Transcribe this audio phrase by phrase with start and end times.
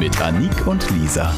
[0.00, 1.34] Mit Anik und Lisa.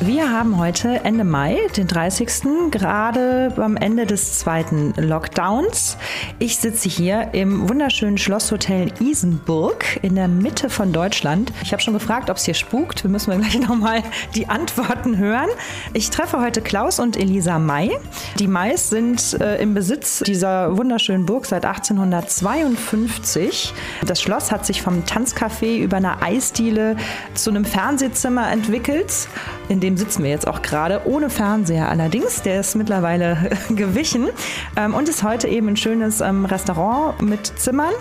[0.00, 2.70] Wir haben heute Ende Mai, den 30.
[2.70, 5.96] gerade am Ende des zweiten Lockdowns.
[6.38, 11.52] Ich sitze hier im wunderschönen Schlosshotel Isenburg in der Mitte von Deutschland.
[11.64, 13.02] Ich habe schon gefragt, ob es hier spukt.
[13.02, 14.04] Wir müssen gleich nochmal
[14.36, 15.48] die Antworten hören.
[15.94, 17.90] Ich treffe heute Klaus und Elisa May.
[18.38, 23.74] Die Mays sind äh, im Besitz dieser wunderschönen Burg seit 1852.
[24.06, 26.96] Das Schloss hat sich vom Tanzcafé über eine Eisdiele
[27.34, 29.26] zu einem Fernsehzimmer entwickelt,
[29.68, 32.42] in dem dem sitzen wir jetzt auch gerade, ohne Fernseher allerdings.
[32.42, 34.28] Der ist mittlerweile gewichen
[34.76, 37.94] ähm, und ist heute eben ein schönes ähm, Restaurant mit Zimmern.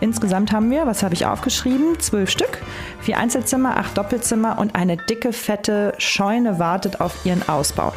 [0.00, 2.58] Insgesamt haben wir, was habe ich aufgeschrieben, zwölf Stück,
[3.00, 7.94] vier Einzelzimmer, acht Doppelzimmer und eine dicke, fette Scheune wartet auf ihren Ausbau.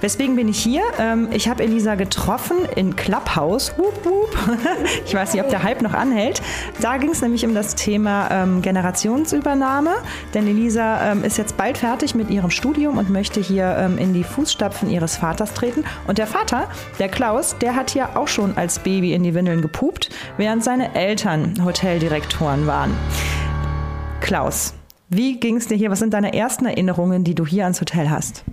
[0.00, 0.82] Weswegen bin ich hier?
[0.98, 3.74] Ähm, ich habe Elisa getroffen in Clubhouse.
[5.04, 6.42] Ich weiß nicht, ob der Hype noch anhält.
[6.80, 9.90] Da ging es nämlich um das Thema ähm, Generationsübernahme.
[10.34, 14.24] Denn Elisa ähm, ist jetzt bald fertig mit ihrem Studium und möchte hier in die
[14.24, 15.84] Fußstapfen ihres Vaters treten.
[16.06, 19.62] Und der Vater, der Klaus, der hat hier auch schon als Baby in die Windeln
[19.62, 22.94] gepupt, während seine Eltern Hoteldirektoren waren.
[24.20, 24.74] Klaus,
[25.08, 25.90] wie ging es dir hier?
[25.90, 28.44] Was sind deine ersten Erinnerungen, die du hier ans Hotel hast?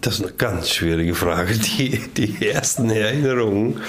[0.00, 1.54] Das ist eine ganz schwierige Frage.
[1.54, 3.80] Die, die ersten Erinnerungen,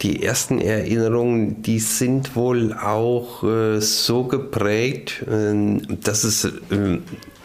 [0.00, 6.50] die ersten Erinnerungen, die sind wohl auch äh, so geprägt, äh, dass es äh,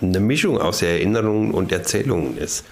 [0.01, 2.63] eine Mischung aus Erinnerungen und Erzählungen ist.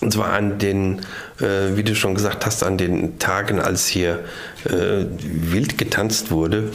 [0.00, 1.00] Und zwar an den,
[1.40, 4.20] äh, wie du schon gesagt hast, an den Tagen, als hier
[4.64, 6.70] äh, wild getanzt wurde.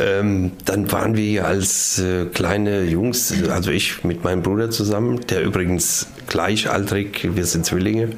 [0.00, 5.42] Ähm, dann waren wir als äh, kleine Jungs, also ich mit meinem Bruder zusammen, der
[5.42, 8.10] übrigens gleichaltrig, wir sind Zwillinge,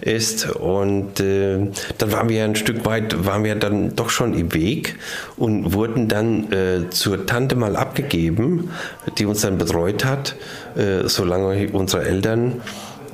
[0.00, 0.50] ist.
[0.50, 1.58] Und äh,
[1.98, 4.96] dann waren wir ein Stück weit, waren wir dann doch schon im Weg
[5.36, 8.70] und wurden dann äh, zur Tante mal abgegeben,
[9.18, 10.36] die uns dann betreut hat,
[10.76, 12.62] äh, solange unsere Eltern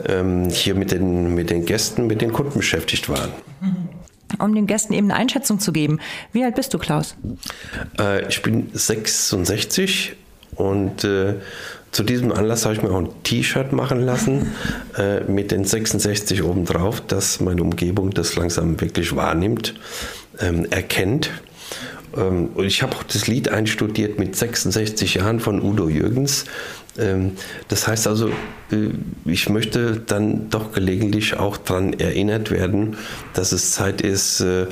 [0.07, 3.31] ähm, hier mit den, mit den Gästen, mit den Kunden beschäftigt waren.
[4.39, 6.01] Um den Gästen eben eine Einschätzung zu geben.
[6.33, 7.17] Wie alt bist du, Klaus?
[7.99, 10.15] Äh, ich bin 66
[10.57, 11.35] und äh,
[11.93, 14.53] zu diesem Anlass habe ich mir auch ein T-Shirt machen lassen
[14.99, 19.75] äh, mit den 66 obendrauf, dass meine Umgebung das langsam wirklich wahrnimmt,
[20.41, 21.31] ähm, erkennt.
[22.17, 26.47] Ähm, und ich habe auch das Lied einstudiert mit 66 Jahren von Udo Jürgens.
[26.99, 27.33] Ähm,
[27.69, 28.91] das heißt also, äh,
[29.25, 32.97] ich möchte dann doch gelegentlich auch daran erinnert werden,
[33.35, 34.67] dass es Zeit ist, äh,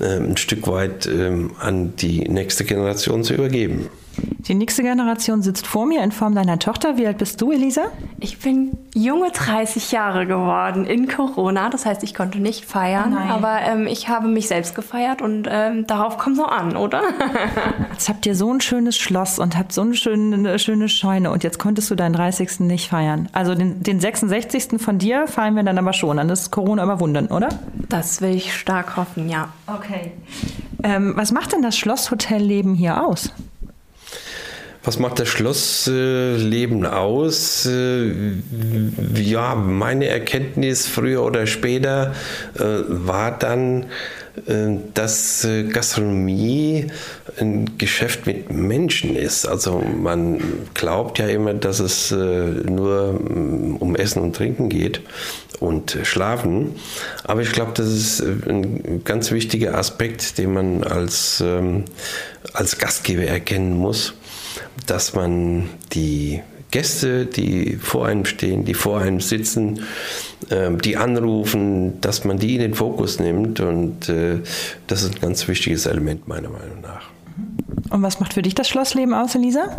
[0.00, 3.88] äh, ein Stück weit ähm, an die nächste Generation zu übergeben.
[4.48, 6.96] Die nächste Generation sitzt vor mir in Form deiner Tochter.
[6.96, 7.86] Wie alt bist du, Elisa?
[8.20, 11.68] Ich bin junge 30 Jahre geworden in Corona.
[11.68, 15.48] Das heißt, ich konnte nicht feiern, oh aber ähm, ich habe mich selbst gefeiert und
[15.50, 17.02] ähm, darauf kommt so an, oder?
[17.92, 21.42] jetzt habt ihr so ein schönes Schloss und habt so eine schöne, schöne Scheune und
[21.42, 22.60] jetzt konntest du deinen 30.
[22.60, 23.28] nicht feiern.
[23.32, 24.80] Also den, den 66.
[24.80, 26.28] von dir feiern wir dann aber schon an.
[26.28, 27.48] Das ist Corona überwunden, oder?
[27.88, 29.48] Das will ich stark hoffen, ja.
[29.66, 30.12] Okay.
[30.82, 33.32] Ähm, was macht denn das Schlosshotelleben hier aus?
[34.86, 37.66] Was macht das Schlossleben aus?
[37.66, 38.12] Äh,
[39.16, 42.14] ja, meine Erkenntnis früher oder später
[42.54, 43.86] äh, war dann,
[44.46, 46.86] äh, dass Gastronomie
[47.40, 49.44] ein Geschäft mit Menschen ist.
[49.44, 50.40] Also man
[50.74, 55.00] glaubt ja immer, dass es nur mm, um Essen und Trinken geht
[55.58, 56.76] und Schlafen.
[57.24, 61.86] Aber ich glaube, das ist ein ganz wichtiger Aspekt, den man als, ähm,
[62.52, 64.14] als Gastgeber erkennen muss
[64.86, 69.80] dass man die Gäste, die vor einem stehen, die vor einem sitzen,
[70.50, 73.60] ähm, die anrufen, dass man die in den Fokus nimmt.
[73.60, 74.40] Und äh,
[74.86, 77.02] das ist ein ganz wichtiges Element meiner Meinung nach.
[77.90, 79.76] Und was macht für dich das Schlossleben aus, Elisa?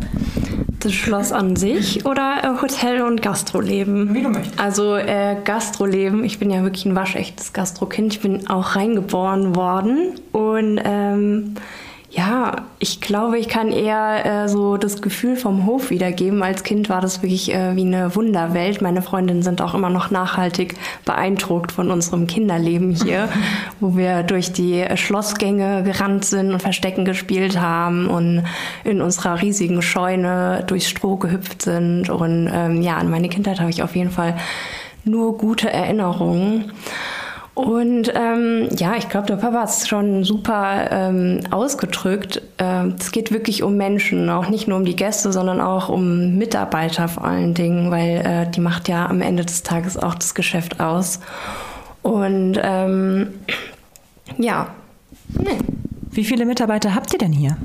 [0.80, 4.14] Das Schloss an sich oder äh, Hotel- und Gastroleben?
[4.14, 4.60] Wie du möchtest.
[4.60, 8.14] Also äh, Gastroleben, ich bin ja wirklich ein waschechtes Gastrokind.
[8.14, 11.56] Ich bin auch reingeboren worden und ähm,
[12.18, 16.42] ja, ich glaube, ich kann eher äh, so das Gefühl vom Hof wiedergeben.
[16.42, 18.82] Als Kind war das wirklich äh, wie eine Wunderwelt.
[18.82, 20.74] Meine Freundinnen sind auch immer noch nachhaltig
[21.06, 23.30] beeindruckt von unserem Kinderleben hier,
[23.80, 28.46] wo wir durch die Schlossgänge gerannt sind und Verstecken gespielt haben und
[28.84, 32.10] in unserer riesigen Scheune durchs Stroh gehüpft sind.
[32.10, 34.36] Und ähm, ja, an meine Kindheit habe ich auf jeden Fall
[35.04, 36.72] nur gute Erinnerungen.
[37.58, 42.40] Und ähm, ja, ich glaube, der Papa hat es schon super ähm, ausgedrückt.
[42.60, 46.38] Ähm, es geht wirklich um Menschen, auch nicht nur um die Gäste, sondern auch um
[46.38, 50.36] Mitarbeiter vor allen Dingen, weil äh, die macht ja am Ende des Tages auch das
[50.36, 51.20] Geschäft aus.
[52.04, 53.30] Und ähm,
[54.38, 54.68] ja,
[55.30, 55.58] nee.
[56.12, 57.58] Wie viele Mitarbeiter habt ihr denn hier?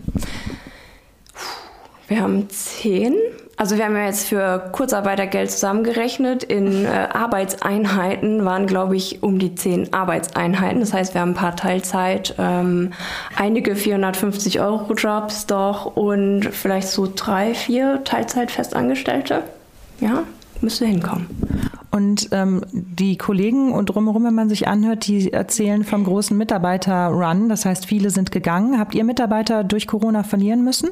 [2.12, 3.14] Wir haben zehn.
[3.56, 6.44] Also wir haben ja jetzt für Kurzarbeitergeld zusammengerechnet.
[6.44, 10.80] In äh, Arbeitseinheiten waren, glaube ich, um die zehn Arbeitseinheiten.
[10.80, 12.92] Das heißt, wir haben ein paar Teilzeit, ähm,
[13.34, 19.44] einige 450 Euro Jobs doch und vielleicht so drei, vier Teilzeit-Festangestellte.
[20.00, 20.24] Ja,
[20.60, 21.28] müsste hinkommen.
[21.90, 27.48] Und ähm, die Kollegen und drumherum, wenn man sich anhört, die erzählen vom großen Mitarbeiter-Run.
[27.48, 28.78] Das heißt, viele sind gegangen.
[28.78, 30.90] Habt ihr Mitarbeiter durch Corona verlieren müssen?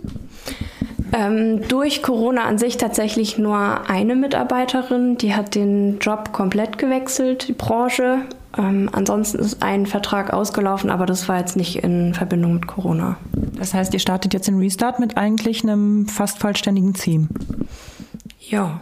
[1.12, 7.48] Ähm, durch Corona an sich tatsächlich nur eine Mitarbeiterin, die hat den Job komplett gewechselt,
[7.48, 8.22] die Branche.
[8.56, 13.16] Ähm, ansonsten ist ein Vertrag ausgelaufen, aber das war jetzt nicht in Verbindung mit Corona.
[13.56, 17.28] Das heißt, ihr startet jetzt den Restart mit eigentlich einem fast vollständigen Team.
[18.40, 18.80] Ja,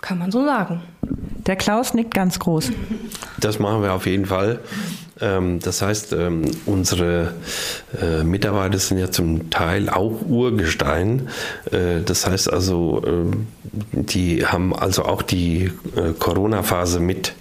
[0.00, 0.82] kann man so sagen.
[1.46, 2.70] Der Klaus nickt ganz groß.
[3.38, 4.60] Das machen wir auf jeden Fall.
[5.20, 7.34] Ähm, das heißt, ähm, unsere
[8.00, 11.28] äh, Mitarbeiter sind ja zum Teil auch Urgestein.
[11.70, 13.46] Äh, das heißt also, ähm,
[13.92, 17.34] die haben also auch die äh, Corona-Phase mit,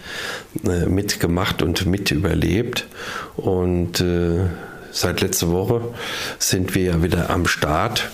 [0.64, 2.88] mitgemacht und mit überlebt.
[3.36, 4.04] Und
[4.92, 5.82] seit letzter Woche
[6.40, 8.10] sind wir ja wieder am Start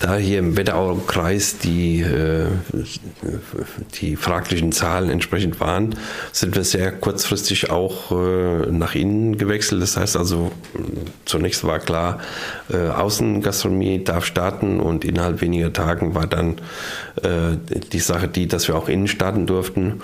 [0.00, 2.46] da hier im Wetteraukreis die, äh,
[4.00, 5.94] die fraglichen Zahlen entsprechend waren,
[6.32, 9.82] sind wir sehr kurzfristig auch äh, nach innen gewechselt.
[9.82, 10.52] Das heißt also,
[11.24, 12.20] zunächst war klar,
[12.72, 16.56] äh, Außengastronomie darf starten und innerhalb weniger Tagen war dann
[17.92, 20.02] die Sache die, dass wir auch innen starten durften.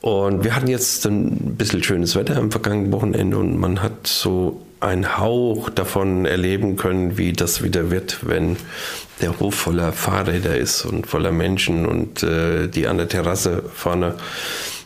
[0.00, 4.62] Und wir hatten jetzt ein bisschen schönes Wetter am vergangenen Wochenende und man hat so
[4.80, 8.56] einen Hauch davon erleben können, wie das wieder wird, wenn
[9.20, 14.14] der Hof voller Fahrräder ist und voller Menschen und äh, die an der Terrasse vorne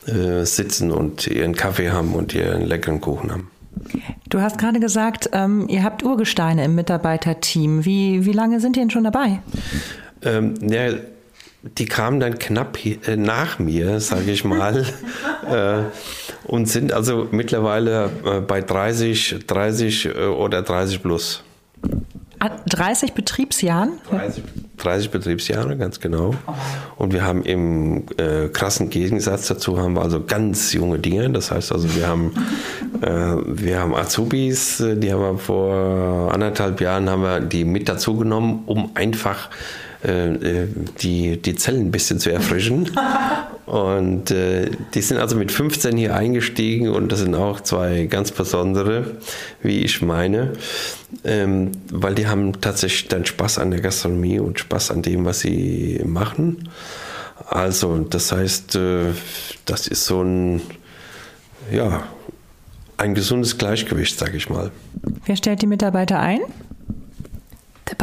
[0.07, 3.51] äh, sitzen und ihren Kaffee haben und ihren leckeren Kuchen haben.
[4.29, 7.85] Du hast gerade gesagt, ähm, ihr habt Urgesteine im Mitarbeiterteam.
[7.85, 9.41] Wie, wie lange sind die denn schon dabei?
[10.23, 10.93] Ähm, ja,
[11.79, 14.85] die kamen dann knapp äh, nach mir, sage ich mal,
[15.51, 15.83] äh,
[16.47, 21.43] und sind also mittlerweile äh, bei 30, 30 oder 30 plus.
[22.67, 23.93] 30 ah, Betriebsjahren?
[24.11, 24.45] 30,
[24.77, 26.35] 30 Betriebsjahre, ganz genau.
[26.97, 31.31] Und wir haben im äh, krassen Gegensatz dazu haben wir also ganz junge Dinge.
[31.31, 32.33] Das heißt also, wir haben,
[33.01, 38.19] äh, wir haben Azubis, die haben wir vor anderthalb Jahren haben wir die mit dazu
[38.19, 40.67] genommen, um einfach äh, äh,
[41.01, 42.91] die, die Zellen ein bisschen zu erfrischen.
[43.67, 48.31] Und äh, die sind also mit 15 hier eingestiegen und das sind auch zwei ganz
[48.31, 49.17] besondere,
[49.63, 50.53] wie ich meine,
[51.25, 55.41] ähm, weil die haben tatsächlich dann Spaß an der Gastronomie und Spaß an dem, was
[55.41, 56.69] sie machen.
[57.49, 59.13] Also, das heißt, äh,
[59.65, 60.61] das ist so ein,
[61.73, 62.05] ja,
[62.99, 64.71] ein gesundes Gleichgewicht, sage ich mal.
[65.25, 66.41] Wer stellt die Mitarbeiter ein?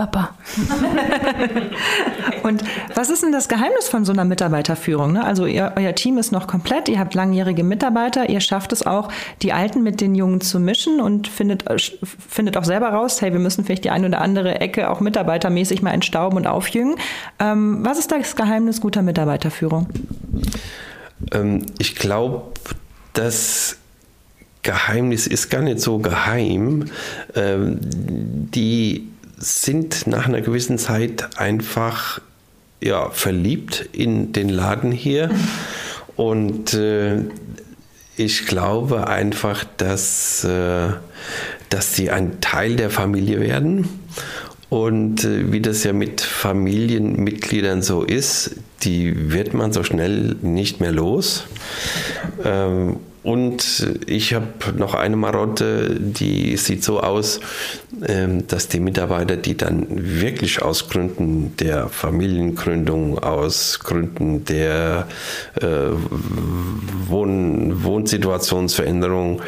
[0.02, 0.34] Papa.
[2.44, 2.64] und
[2.96, 5.12] was ist denn das Geheimnis von so einer Mitarbeiterführung?
[5.12, 5.24] Ne?
[5.24, 9.10] Also ihr, euer Team ist noch komplett, ihr habt langjährige Mitarbeiter, ihr schafft es auch,
[9.44, 11.66] die Alten mit den Jungen zu mischen und findet,
[12.28, 15.84] findet auch selber raus, hey, wir müssen vielleicht die eine oder andere Ecke auch mitarbeitermäßig
[15.84, 16.96] mal entstauben und aufjüngen.
[17.38, 19.88] Ähm, was ist das Geheimnis guter Mitarbeiterführung?
[21.32, 22.54] Ähm, ich glaube,
[23.14, 23.78] dass
[24.64, 26.86] Geheimnis ist gar nicht so geheim.
[27.36, 29.11] Ähm, die
[29.42, 32.22] sind nach einer gewissen Zeit einfach
[32.82, 35.30] ja, verliebt in den Laden hier.
[36.16, 37.24] Und äh,
[38.18, 40.90] ich glaube einfach, dass, äh,
[41.70, 43.88] dass sie ein Teil der Familie werden.
[44.70, 50.80] Und äh, wie das ja mit Familienmitgliedern so ist, die wird man so schnell nicht
[50.80, 51.46] mehr los.
[52.44, 57.40] Ähm, und ich habe noch eine Marotte, die sieht so aus,
[58.48, 65.08] dass die Mitarbeiter, die dann wirklich aus Gründen der Familiengründung, aus Gründen der
[65.60, 65.66] äh,
[67.08, 69.42] Wohn Wohnsituationsveränderung,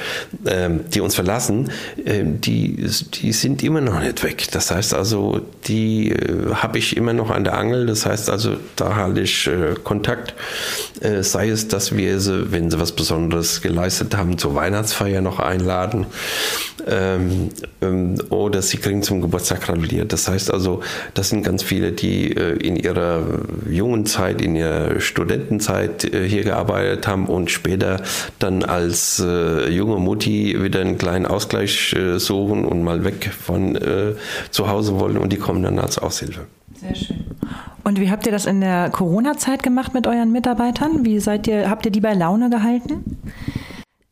[0.46, 1.72] äh, die uns verlassen,
[2.04, 4.48] äh, die, die sind immer noch nicht weg.
[4.52, 7.86] Das heißt also, die äh, habe ich immer noch an der Angel.
[7.86, 10.34] Das heißt also, da halte ich äh, Kontakt.
[11.02, 15.40] Äh, sei es, dass wir sie, wenn sie was Besonderes geleistet haben, zur Weihnachtsfeier noch
[15.40, 16.06] einladen.
[16.86, 17.50] Ähm,
[17.82, 20.12] ähm, oder sie kriegen zum Geburtstag gratuliert.
[20.12, 20.82] Das heißt also,
[21.14, 23.24] das sind ganz viele, die äh, in ihrer
[23.70, 28.02] jungen Zeit, in ihrer Studentenzeit äh, hier gearbeitet haben und später
[28.40, 33.78] dann als äh, junge Mutti wieder einen kleinen Ausgleich suchen und mal weg von
[34.50, 36.42] zu Hause wollen und die kommen dann als Aushilfe.
[36.76, 37.24] Sehr schön.
[37.84, 41.06] Und wie habt ihr das in der Corona-Zeit gemacht mit euren Mitarbeitern?
[41.06, 43.20] Wie seid ihr, habt ihr die bei Laune gehalten?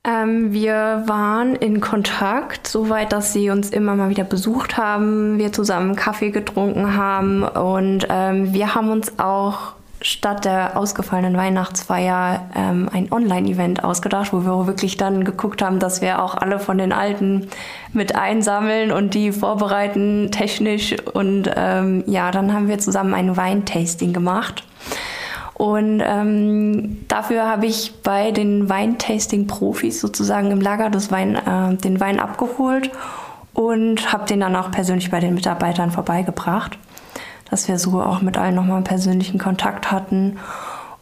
[0.03, 5.53] Ähm, wir waren in Kontakt, soweit, dass sie uns immer mal wieder besucht haben, wir
[5.53, 12.89] zusammen Kaffee getrunken haben und ähm, wir haben uns auch statt der ausgefallenen Weihnachtsfeier ähm,
[12.91, 16.91] ein Online-Event ausgedacht, wo wir wirklich dann geguckt haben, dass wir auch alle von den
[16.91, 17.49] Alten
[17.93, 24.13] mit einsammeln und die vorbereiten technisch und ähm, ja, dann haben wir zusammen ein Weintasting
[24.13, 24.63] gemacht.
[25.61, 31.99] Und ähm, dafür habe ich bei den Weintasting-Profis sozusagen im Lager das Wein, äh, den
[31.99, 32.89] Wein abgeholt
[33.53, 36.79] und habe den dann auch persönlich bei den Mitarbeitern vorbeigebracht,
[37.51, 40.39] dass wir so auch mit allen nochmal persönlichen Kontakt hatten.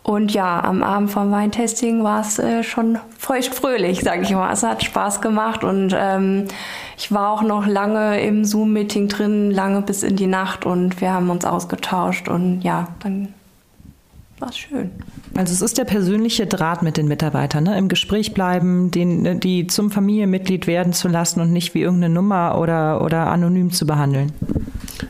[0.04, 4.52] Und ja, am Abend vom Weintasting war es äh, schon feuchtfröhlich, sage ich mal.
[4.52, 6.50] Es hat Spaß gemacht und ähm,
[6.98, 11.14] ich war auch noch lange im Zoom-Meeting drin, lange bis in die Nacht und wir
[11.14, 13.34] haben uns ausgetauscht und ja, dann
[14.40, 14.92] war schön.
[15.36, 17.78] Also es ist der persönliche Draht mit den Mitarbeitern, ne?
[17.78, 22.58] im Gespräch bleiben, den, die zum Familienmitglied werden zu lassen und nicht wie irgendeine Nummer
[22.60, 24.32] oder, oder anonym zu behandeln.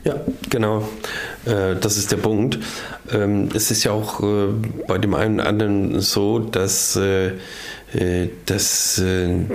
[0.04, 0.14] Ja,
[0.48, 0.88] genau.
[1.44, 2.58] Äh, das ist der Punkt.
[3.12, 4.48] Ähm, es ist ja auch äh,
[4.86, 7.32] bei dem einen oder anderen so, dass äh,
[8.46, 9.02] dass,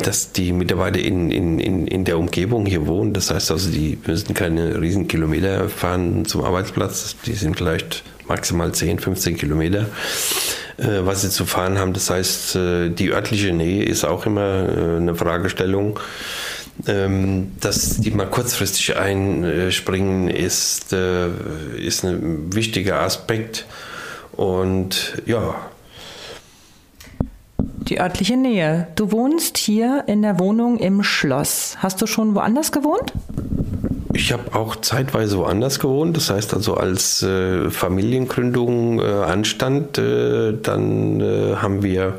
[0.03, 3.13] dass die Mitarbeiter in, in, in der Umgebung hier wohnen.
[3.13, 7.15] Das heißt also, die müssen keine riesen Kilometer fahren zum Arbeitsplatz.
[7.25, 9.87] Die sind vielleicht maximal 10, 15 Kilometer,
[10.77, 11.93] äh, was sie zu fahren haben.
[11.93, 15.99] Das heißt, äh, die örtliche Nähe ist auch immer äh, eine Fragestellung.
[16.87, 23.65] Ähm, dass die mal kurzfristig einspringen, ist, ist ein wichtiger Aspekt.
[24.33, 25.55] Und ja,
[27.57, 28.87] die örtliche Nähe.
[28.95, 31.77] Du wohnst hier in der Wohnung im Schloss.
[31.79, 33.13] Hast du schon woanders gewohnt?
[34.15, 36.15] Ich habe auch zeitweise woanders gewohnt.
[36.15, 42.13] Das heißt also, als äh, Familiengründung äh, anstand, äh, dann äh, haben wir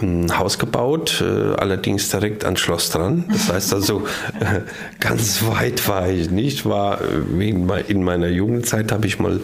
[0.00, 3.24] ein Haus gebaut, äh, allerdings direkt ans Schloss dran.
[3.32, 4.06] Das heißt also,
[4.40, 4.60] äh,
[5.00, 6.64] ganz weit war ich nicht.
[6.64, 9.40] War in meiner Jugendzeit habe ich mal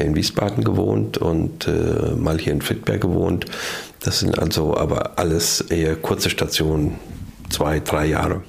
[0.00, 1.68] in Wiesbaden gewohnt und
[2.16, 3.44] mal hier in Friedberg gewohnt.
[4.00, 6.98] Das sind also aber alles eher kurze Stationen,
[7.50, 8.42] zwei, drei Jahre.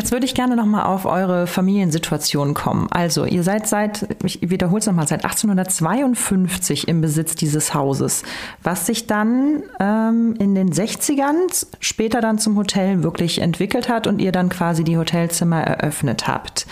[0.00, 2.88] Jetzt würde ich gerne nochmal auf eure Familiensituation kommen.
[2.90, 8.22] Also, ihr seid seit, ich wiederhole es nochmal, seit 1852 im Besitz dieses Hauses,
[8.62, 14.22] was sich dann ähm, in den 60ern später dann zum Hotel wirklich entwickelt hat und
[14.22, 16.66] ihr dann quasi die Hotelzimmer eröffnet habt.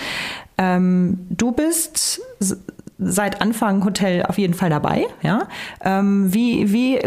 [0.57, 2.23] Ähm, du bist
[2.99, 5.49] seit Anfang Hotel auf jeden Fall dabei, ja?
[5.85, 6.99] Ähm, wie, wie,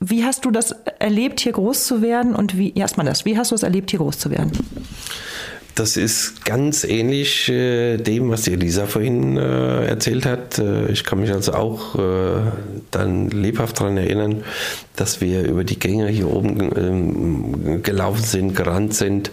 [0.00, 3.50] wie hast du das erlebt, hier groß zu werden und wie, erstmal das, wie hast
[3.50, 4.52] du es erlebt, hier groß zu werden?
[5.76, 10.58] Das ist ganz ähnlich äh, dem, was Elisa vorhin äh, erzählt hat.
[10.58, 12.40] Äh, ich kann mich also auch äh,
[12.90, 14.42] dann lebhaft daran erinnern,
[14.96, 19.32] dass wir über die Gänge hier oben ähm, gelaufen sind, gerannt sind.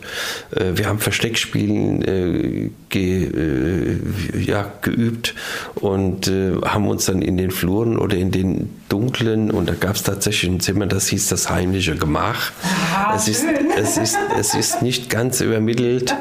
[0.53, 3.99] Äh, wir haben Versteckspielen äh, ge,
[4.37, 5.35] ja, geübt
[5.75, 10.03] und haben uns dann in den Fluren oder in den dunklen, und da gab es
[10.03, 12.51] tatsächlich ein Zimmer, das hieß das heimliche Gemach.
[12.93, 13.43] Ah, es, ist,
[13.75, 16.15] es, ist, es ist nicht ganz übermittelt,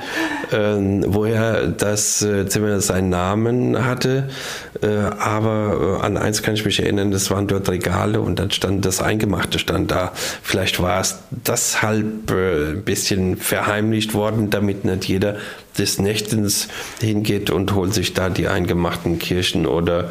[0.53, 4.29] ähm, woher das äh, Zimmer seinen Namen hatte.
[4.83, 8.51] Äh, aber äh, an eins kann ich mich erinnern, das waren dort Regale und dann
[8.51, 10.13] stand das Eingemachte stand da.
[10.43, 15.37] Vielleicht war es deshalb äh, ein bisschen verheimlicht worden, damit nicht jeder
[15.79, 16.69] des Nächtens
[17.01, 20.11] hingeht und holt sich da die eingemachten Kirchen oder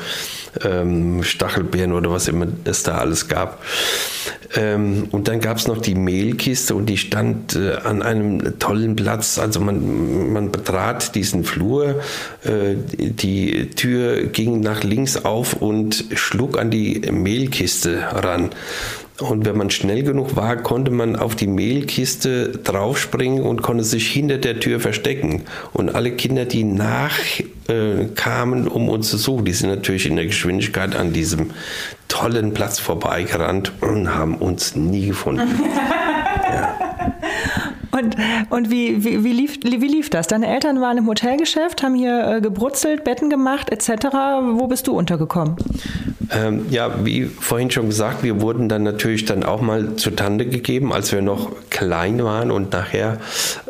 [0.63, 3.63] ähm, Stachelbeeren oder was immer es da alles gab.
[4.55, 8.95] Ähm, und dann gab es noch die Mehlkiste und die stand äh, an einem tollen
[8.95, 9.39] Platz.
[9.39, 12.01] Also man, man betrat diesen Flur,
[12.43, 18.49] äh, die Tür ging nach links auf und schlug an die Mehlkiste ran.
[19.19, 24.07] Und wenn man schnell genug war, konnte man auf die Mehlkiste draufspringen und konnte sich
[24.07, 25.43] hinter der Tür verstecken.
[25.73, 30.25] Und alle Kinder, die nachkamen, äh, um uns zu suchen, die sind natürlich in der
[30.25, 31.51] Geschwindigkeit an diesem
[32.07, 35.47] tollen Platz vorbeigerannt und haben uns nie gefunden.
[36.53, 36.77] ja.
[37.91, 38.15] Und,
[38.49, 40.27] und wie, wie, wie, lief, wie lief das?
[40.27, 44.05] Deine Eltern waren im Hotelgeschäft, haben hier äh, gebrutzelt, Betten gemacht etc.
[44.53, 45.55] Wo bist du untergekommen?
[46.33, 50.45] Ähm, ja, wie vorhin schon gesagt, wir wurden dann natürlich dann auch mal zu Tante
[50.45, 53.17] gegeben, als wir noch klein waren und nachher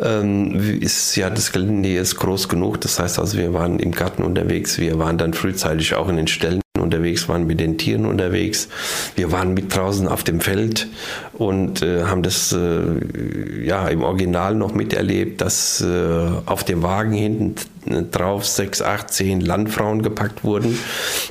[0.02, 2.80] ähm, ist ja das Gelände ist groß genug.
[2.82, 6.28] Das heißt also, wir waren im Garten unterwegs, wir waren dann frühzeitig auch in den
[6.28, 8.70] Ställen unterwegs, waren mit den Tieren unterwegs.
[9.16, 10.88] Wir waren mit draußen auf dem Feld
[11.34, 17.12] und äh, haben das äh, ja im Original noch miterlebt, dass äh, auf dem Wagen
[17.12, 20.78] hinten drauf sechs, acht, zehn Landfrauen gepackt wurden.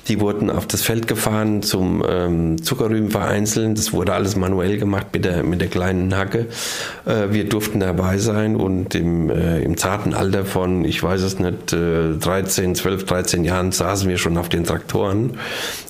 [0.09, 3.75] Die wurden auf das Feld gefahren zum ähm, Zuckerrüben vereinzeln.
[3.75, 6.47] Das wurde alles manuell gemacht mit der, mit der kleinen Hacke.
[7.07, 11.39] Äh, wir durften dabei sein und im, äh, im zarten Alter von, ich weiß es
[11.39, 15.39] nicht, äh, 13, 12, 13 Jahren saßen wir schon auf den Traktoren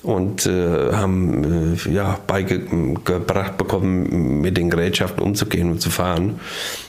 [0.03, 6.39] und äh, haben äh, ja, beigebracht bekommen, mit den Gerätschaften umzugehen und zu fahren.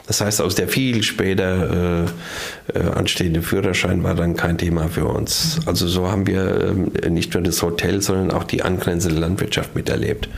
[0.07, 5.07] Das heißt, aus der viel später äh, äh, anstehende Führerschein war dann kein Thema für
[5.07, 5.61] uns.
[5.66, 10.28] Also so haben wir äh, nicht nur das Hotel, sondern auch die angrenzende Landwirtschaft miterlebt.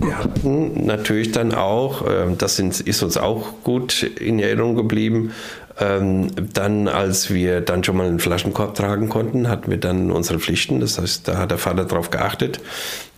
[0.00, 5.30] Wir hatten natürlich dann auch, äh, das ist uns auch gut in Erinnerung geblieben,
[5.78, 10.40] ähm, dann, als wir dann schon mal einen Flaschenkorb tragen konnten, hatten wir dann unsere
[10.40, 10.80] Pflichten.
[10.80, 12.60] Das heißt, da hat der Vater darauf geachtet,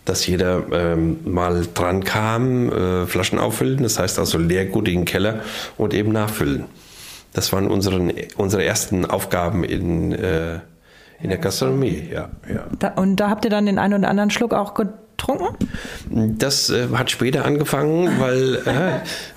[0.05, 5.05] dass jeder ähm, mal dran kam, äh, Flaschen auffüllen, das heißt also Leergut in den
[5.05, 5.39] Keller
[5.77, 6.65] und eben nachfüllen.
[7.33, 10.59] Das waren unsere, unsere ersten Aufgaben in, äh,
[11.21, 12.29] in der Gastronomie, ja.
[12.47, 12.65] ja.
[12.79, 15.55] Da, und da habt ihr dann den einen oder anderen Schluck auch getrunken?
[16.09, 18.59] Das äh, hat später angefangen, weil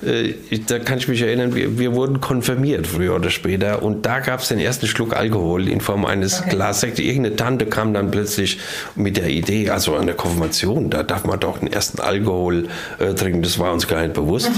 [0.04, 4.04] äh, äh, da kann ich mich erinnern, wir, wir, wurden konfirmiert früher oder später und
[4.04, 6.50] da gab es den ersten Schluck Alkohol in Form eines okay.
[6.50, 6.98] Glassekt.
[6.98, 8.58] Irgendeine Tante kam dann plötzlich
[8.94, 13.14] mit der Idee, also an der Konfirmation, da darf man doch den ersten Alkohol äh,
[13.14, 14.50] trinken, das war uns gar nicht bewusst.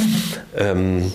[0.56, 1.12] ähm,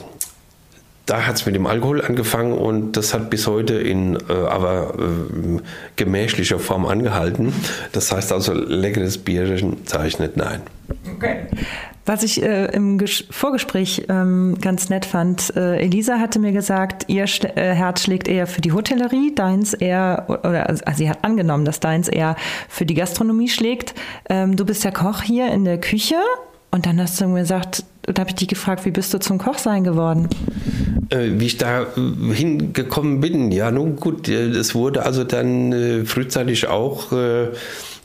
[1.07, 4.93] da hat es mit dem Alkohol angefangen und das hat bis heute in äh, aber
[4.99, 5.61] äh,
[5.95, 7.53] gemächlicher Form angehalten.
[7.93, 10.61] Das heißt also, leckeres Bierchen zeichnet nein.
[11.15, 11.47] Okay.
[12.05, 17.05] Was ich äh, im Ges Vorgespräch ähm, ganz nett fand, äh, Elisa hatte mir gesagt,
[17.07, 21.23] ihr Sch äh, Herz schlägt eher für die Hotellerie, deins eher, oder also sie hat
[21.23, 22.35] angenommen, dass deins eher
[22.69, 23.93] für die Gastronomie schlägt.
[24.29, 26.15] Ähm, du bist ja Koch hier in der Küche
[26.71, 29.37] und dann hast du mir gesagt, da habe ich dich gefragt, wie bist du zum
[29.37, 30.29] Kochsein geworden?
[31.09, 36.05] Äh, wie ich da äh, hingekommen bin, ja, nun gut, äh, es wurde also dann
[36.05, 37.11] frühzeitig auch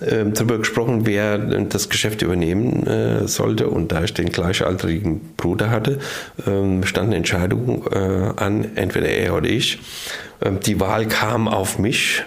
[0.01, 3.69] darüber gesprochen, wer das Geschäft übernehmen sollte.
[3.69, 5.99] Und da ich den gleichaltrigen Bruder hatte,
[6.47, 9.79] ähm, stand eine Entscheidung an, entweder er oder ich.
[10.45, 12.23] Ähm, die Wahl kam auf mich,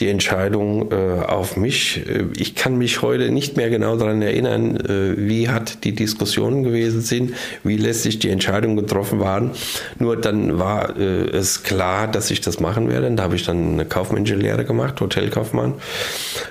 [0.00, 2.06] die Entscheidung äh, auf mich.
[2.08, 6.62] Äh, ich kann mich heute nicht mehr genau daran erinnern, äh, wie hat die Diskussionen
[6.62, 9.52] gewesen sind, wie letztlich die Entscheidungen getroffen waren.
[9.98, 13.10] Nur dann war es klar, dass ich das machen werde.
[13.10, 15.74] Da habe ich dann eine kaufmännische Lehre gemacht, Hotelkaufmann.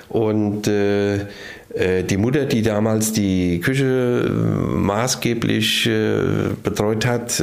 [0.08, 1.26] Und äh,
[1.72, 7.42] die Mutter, die damals die Küche äh, maßgeblich äh, betreut hat,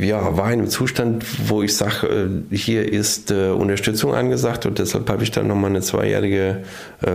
[0.00, 5.24] ja, war in einem Zustand, wo ich sage, hier ist Unterstützung angesagt und deshalb habe
[5.24, 6.62] ich dann nochmal eine zweijährige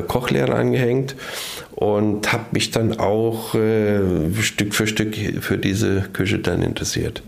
[0.10, 1.16] Kochlehre angehängt
[1.72, 3.56] und habe mich dann auch
[4.42, 7.24] Stück für Stück für diese Küche dann interessiert.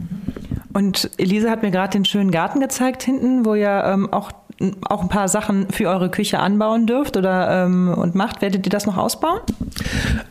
[0.73, 4.31] Und Elisa hat mir gerade den schönen Garten gezeigt hinten, wo ja ähm, auch
[4.89, 8.41] auch ein paar Sachen für eure Küche anbauen dürft oder ähm, und macht.
[8.41, 9.39] Werdet ihr das noch ausbauen?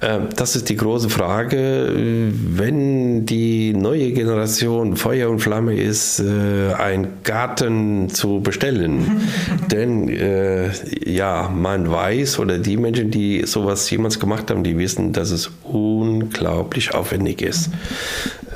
[0.00, 1.92] Ähm, das ist die große Frage.
[1.94, 9.22] Wenn die neue Generation Feuer und Flamme ist, äh, einen Garten zu bestellen,
[9.70, 10.70] denn äh,
[11.04, 15.50] ja, man weiß oder die Menschen, die sowas jemals gemacht haben, die wissen, dass es
[15.64, 17.70] unglaublich aufwendig ist.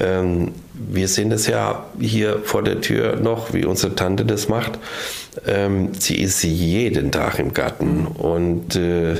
[0.00, 4.78] Ähm, wir sehen das ja hier vor der Tür noch, wie unsere Tante das macht.
[5.46, 9.16] Ähm, sie ist jeden Tag im Garten und äh,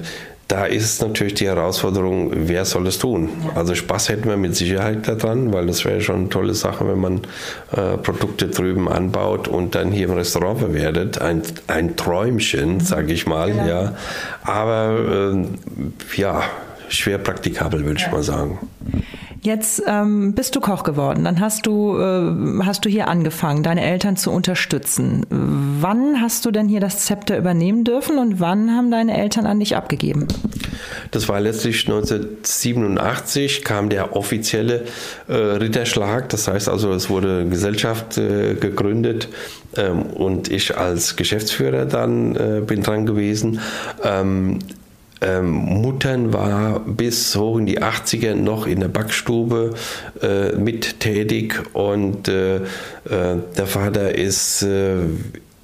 [0.49, 3.31] da ist natürlich die Herausforderung, wer soll es tun?
[3.45, 3.57] Ja.
[3.57, 7.01] Also Spaß hätten wir mit Sicherheit daran, weil das wäre schon eine tolle Sache, wenn
[7.01, 7.21] man
[7.73, 11.21] äh, Produkte drüben anbaut und dann hier im Restaurant verwertet.
[11.21, 12.81] Ein, ein Träumchen, mhm.
[12.81, 13.57] sage ich mal.
[13.57, 13.67] Ja.
[13.67, 13.97] ja.
[14.45, 16.45] Aber äh, ja,
[16.89, 18.07] schwer praktikabel, würde ja.
[18.07, 18.59] ich mal sagen.
[19.47, 23.85] Jetzt ähm, bist du Koch geworden, dann hast du, äh, hast du hier angefangen, deine
[23.85, 25.25] Eltern zu unterstützen.
[25.31, 29.61] Wann hast du denn hier das Zepter übernehmen dürfen und wann haben deine Eltern an
[29.61, 30.27] dich abgegeben?
[31.13, 34.85] Das war letztlich 1987 kam der offizielle
[35.29, 36.29] äh, Ritterschlag.
[36.31, 39.29] Das heißt also, es wurde eine Gesellschaft äh, gegründet
[39.77, 43.61] ähm, und ich als Geschäftsführer dann äh, bin dran gewesen.
[44.03, 44.59] Ähm,
[45.21, 49.75] ähm, Muttern war bis hoch in die 80er noch in der Backstube
[50.21, 52.61] äh, mit tätig und äh, äh,
[53.57, 54.97] der Vater ist äh,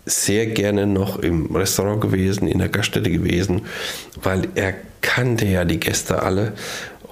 [0.07, 3.62] sehr gerne noch im Restaurant gewesen, in der Gaststätte gewesen,
[4.23, 6.53] weil er kannte ja die Gäste alle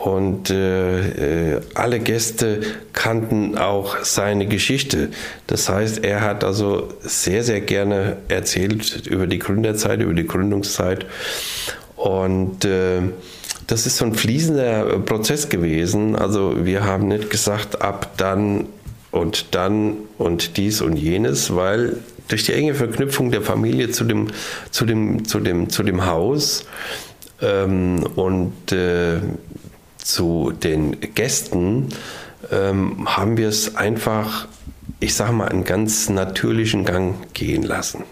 [0.00, 2.60] und äh, äh, alle Gäste
[2.94, 5.10] kannten auch seine Geschichte.
[5.46, 11.04] Das heißt, er hat also sehr, sehr gerne erzählt über die Gründerzeit, über die Gründungszeit.
[12.00, 13.02] Und äh,
[13.66, 16.16] das ist so ein fließender Prozess gewesen.
[16.16, 18.64] Also wir haben nicht gesagt, ab dann
[19.10, 24.28] und dann und dies und jenes, weil durch die enge Verknüpfung der Familie zu dem,
[24.70, 26.64] zu dem, zu dem, zu dem Haus
[27.42, 29.18] ähm, und äh,
[29.98, 31.90] zu den Gästen
[32.50, 34.48] ähm, haben wir es einfach,
[35.00, 38.04] ich sage mal, einen ganz natürlichen Gang gehen lassen.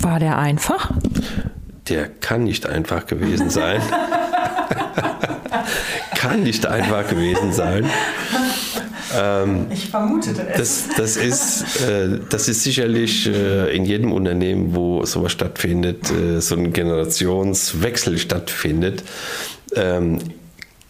[0.00, 0.90] War der einfach?
[1.88, 3.82] Der kann nicht einfach gewesen sein.
[6.14, 7.88] kann nicht einfach gewesen sein.
[9.16, 10.88] Ähm, ich vermutete es.
[10.88, 16.40] Das, das, ist, äh, das ist sicherlich äh, in jedem Unternehmen, wo sowas stattfindet, äh,
[16.40, 19.02] so ein Generationswechsel stattfindet.
[19.74, 20.18] Ähm,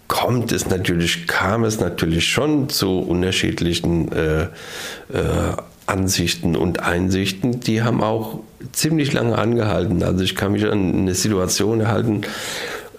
[0.08, 4.48] kommt es natürlich, kam es natürlich schon zu unterschiedlichen äh, äh,
[5.90, 8.40] Ansichten und Einsichten, die haben auch
[8.72, 10.02] ziemlich lange angehalten.
[10.02, 12.22] Also ich kann mich an eine Situation erhalten,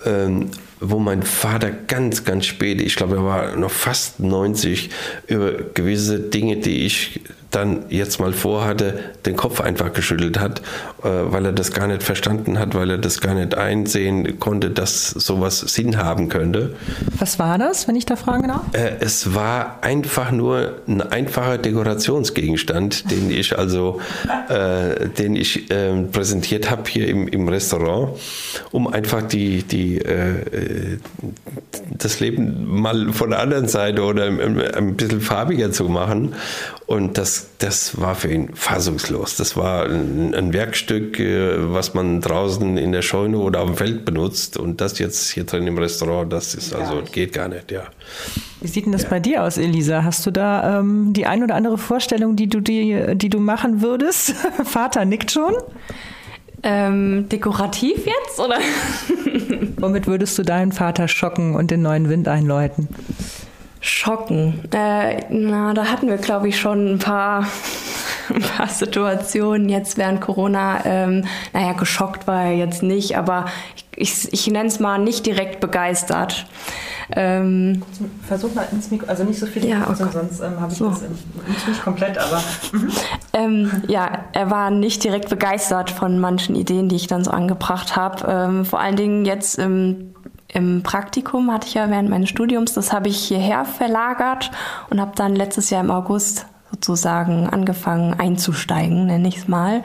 [0.06, 0.49] ähm,
[0.80, 4.89] wo mein Vater ganz, ganz spät, ich glaube, er war noch fast 90,
[5.27, 7.21] über gewisse Dinge, die ich
[7.52, 10.62] dann jetzt mal vorhatte, den Kopf einfach geschüttelt hat,
[11.04, 14.72] äh, weil er das gar nicht verstanden hat, weil er das gar nicht einsehen konnte,
[14.72, 16.76] dass sowas Sinn haben könnte.
[17.20, 18.62] Was war das, wenn ich da fragen darf?
[18.74, 24.00] Äh, es war einfach nur ein einfacher Dekorationsgegenstand, den ich also,
[24.48, 28.18] äh, den ich äh, präsentiert habe hier im, im Restaurant,
[28.72, 30.98] um einfach die, die, äh,
[31.98, 36.34] das Leben mal von der anderen Seite oder ein, ein bisschen farbiger zu machen.
[36.86, 39.36] Und das, das war für ihn fassungslos.
[39.36, 43.77] Das war ein, ein, Werkstück, äh, was man draußen in der Scheune oder auf dem
[43.77, 44.58] Feld benutzt.
[44.58, 47.84] Und das jetzt hier drin im Restaurant, das ist also, gar geht gar nicht, ja.
[48.62, 49.10] Wie sieht denn das ja.
[49.10, 50.04] bei dir aus, Elisa?
[50.04, 53.82] Hast du da ähm, die ein oder andere Vorstellung, die du, die, die du machen
[53.82, 54.36] würdest?
[54.63, 55.54] Vater nickt schon.
[56.63, 58.60] Ähm, dekorativ jetzt, oder?
[59.77, 62.88] Womit würdest du deinen Vater schocken und den neuen Wind einläuten?
[63.82, 64.62] Schocken.
[64.72, 67.48] Äh, na, da hatten wir, glaube ich, schon ein paar,
[68.30, 70.86] ein paar Situationen jetzt während Corona.
[70.86, 75.26] Ähm, naja, geschockt war er jetzt nicht, aber ich, ich, ich nenne es mal nicht
[75.26, 76.46] direkt begeistert.
[77.13, 77.82] Ähm,
[78.28, 80.06] Versuch mal ins Mikro, also nicht so viel, ja, okay.
[80.12, 80.89] sonst ähm, habe ich so.
[80.89, 82.41] das nicht, nicht komplett, aber.
[82.72, 82.91] Mhm.
[83.34, 87.96] Ähm, ja, er war nicht direkt begeistert von manchen Ideen, die ich dann so angebracht
[87.96, 88.26] habe.
[88.30, 90.13] Ähm, vor allen Dingen jetzt im
[90.54, 94.52] im Praktikum hatte ich ja während meines Studiums, das habe ich hierher verlagert
[94.90, 99.84] und habe dann letztes Jahr im August sozusagen angefangen einzusteigen, nenne ich es mal.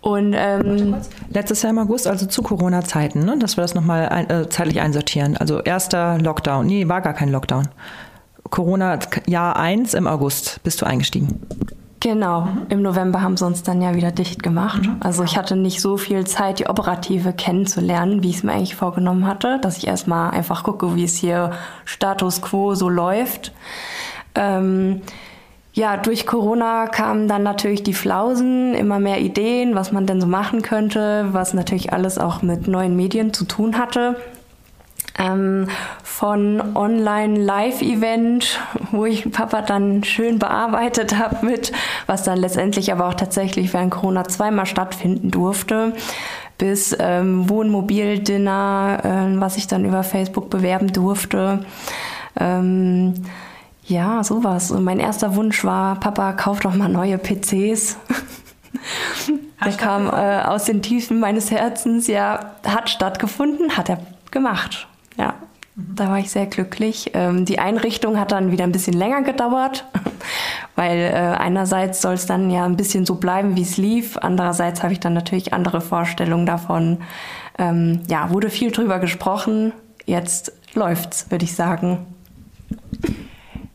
[0.00, 0.96] Und ähm,
[1.30, 3.38] letztes Jahr im August, also zu Corona-Zeiten, ne?
[3.38, 5.36] dass wir das nochmal ein, äh, zeitlich einsortieren.
[5.36, 6.66] Also erster Lockdown.
[6.66, 7.68] Nee, war gar kein Lockdown.
[8.50, 11.40] Corona Jahr 1 im August bist du eingestiegen.
[12.04, 12.66] Genau, mhm.
[12.68, 14.82] im November haben sie uns dann ja wieder dicht gemacht.
[14.82, 14.96] Mhm.
[15.00, 18.76] Also ich hatte nicht so viel Zeit, die Operative kennenzulernen, wie ich es mir eigentlich
[18.76, 21.52] vorgenommen hatte, dass ich erstmal einfach gucke, wie es hier
[21.86, 23.52] Status quo so läuft.
[24.34, 25.00] Ähm,
[25.72, 30.26] ja, durch Corona kamen dann natürlich die Flausen, immer mehr Ideen, was man denn so
[30.26, 34.16] machen könnte, was natürlich alles auch mit neuen Medien zu tun hatte
[35.18, 35.68] ähm,
[36.02, 41.72] von Online-Live-Event, wo ich Papa dann schön bearbeitet habe mit,
[42.06, 45.94] was dann letztendlich aber auch tatsächlich während Corona zweimal stattfinden durfte,
[46.58, 51.64] bis ähm, Wohnmobil-Dinner, äh, was ich dann über Facebook bewerben durfte.
[52.38, 53.14] Ähm,
[53.86, 54.70] ja, sowas.
[54.70, 57.98] Und mein erster Wunsch war, Papa, kauf doch mal neue PCs.
[59.64, 63.98] der kam äh, aus den Tiefen meines Herzens, ja, hat stattgefunden, hat er
[64.30, 64.88] gemacht.
[65.16, 65.34] Ja,
[65.76, 67.10] da war ich sehr glücklich.
[67.14, 69.86] Ähm, die Einrichtung hat dann wieder ein bisschen länger gedauert,
[70.76, 74.16] weil äh, einerseits soll es dann ja ein bisschen so bleiben, wie es lief.
[74.16, 76.98] Andererseits habe ich dann natürlich andere Vorstellungen davon.
[77.58, 79.72] Ähm, ja, wurde viel drüber gesprochen.
[80.06, 82.06] Jetzt läuft's, würde ich sagen.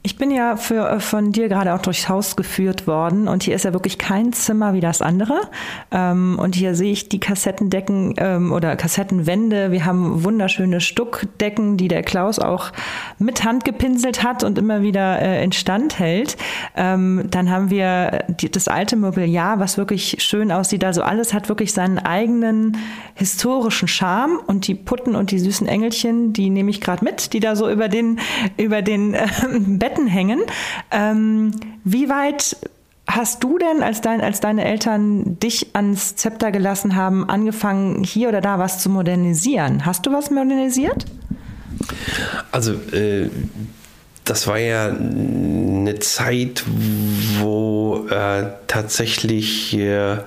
[0.10, 3.54] Ich bin ja für, äh, von dir gerade auch durchs Haus geführt worden und hier
[3.54, 5.39] ist ja wirklich kein Zimmer wie das andere.
[5.91, 9.72] Ähm, und hier sehe ich die Kassettendecken ähm, oder Kassettenwände.
[9.72, 12.72] Wir haben wunderschöne Stuckdecken, die der Klaus auch
[13.19, 16.38] mit Hand gepinselt hat und immer wieder äh, instand hält.
[16.76, 20.84] Ähm, dann haben wir das alte Mobiliar, was wirklich schön aussieht.
[20.84, 22.78] Also alles hat wirklich seinen eigenen
[23.13, 27.41] historischen Charme und die Putten und die süßen Engelchen, die nehme ich gerade mit, die
[27.41, 28.19] da so über den,
[28.58, 29.28] über den äh,
[30.08, 30.42] hängen.
[30.92, 31.52] Ähm,
[31.84, 32.58] wie weit
[33.08, 38.30] hast du denn, als, dein, als deine Eltern dich ans Zepter gelassen haben, angefangen, hier
[38.30, 39.86] oder da was zu modernisieren?
[39.86, 41.06] Hast du was modernisiert?
[42.52, 43.30] Also, äh,
[44.26, 46.64] das war ja eine Zeit,
[47.40, 50.18] wo äh, tatsächlich äh,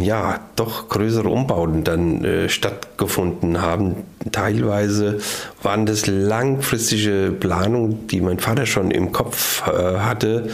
[0.00, 3.96] ja, doch größere Umbauten dann äh, stattgefunden haben.
[4.32, 5.18] Teilweise
[5.62, 10.50] waren das langfristige Planungen, die mein Vater schon im Kopf äh, hatte,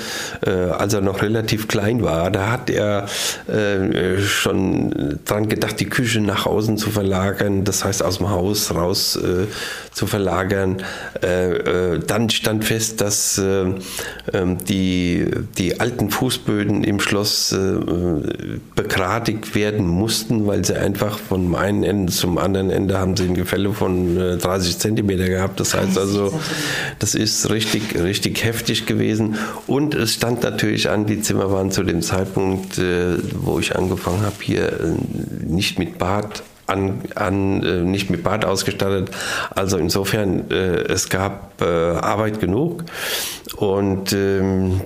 [0.46, 2.30] äh, als er noch relativ klein war.
[2.30, 3.06] Da hat er
[3.48, 8.72] äh, schon dran gedacht, die Küche nach außen zu verlagern, das heißt aus dem Haus
[8.72, 9.46] raus äh,
[9.92, 10.84] zu verlagern.
[11.20, 13.78] Äh, dann stand fest, dass ähm,
[14.68, 17.54] die, die alten Fußböden im Schloss
[18.74, 23.34] begradigt werden mussten, weil sie einfach von einem Ende zum anderen Ende haben sie ein
[23.56, 25.60] Gefälle von 30 äh, Zentimeter gehabt.
[25.60, 26.38] Das heißt also,
[26.98, 29.36] das ist richtig, richtig heftig gewesen.
[29.66, 34.22] Und es stand natürlich an, die Zimmer waren zu dem Zeitpunkt, äh, wo ich angefangen
[34.22, 39.12] habe, hier äh, nicht mit Bad an, an, nicht mit Bad ausgestattet.
[39.50, 42.82] Also insofern, es gab Arbeit genug.
[43.56, 44.80] Und ähm,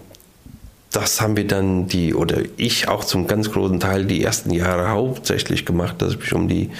[0.90, 4.88] das haben wir dann die, oder ich auch zum ganz großen Teil die ersten Jahre
[4.88, 6.70] hauptsächlich gemacht, dass ich mich um die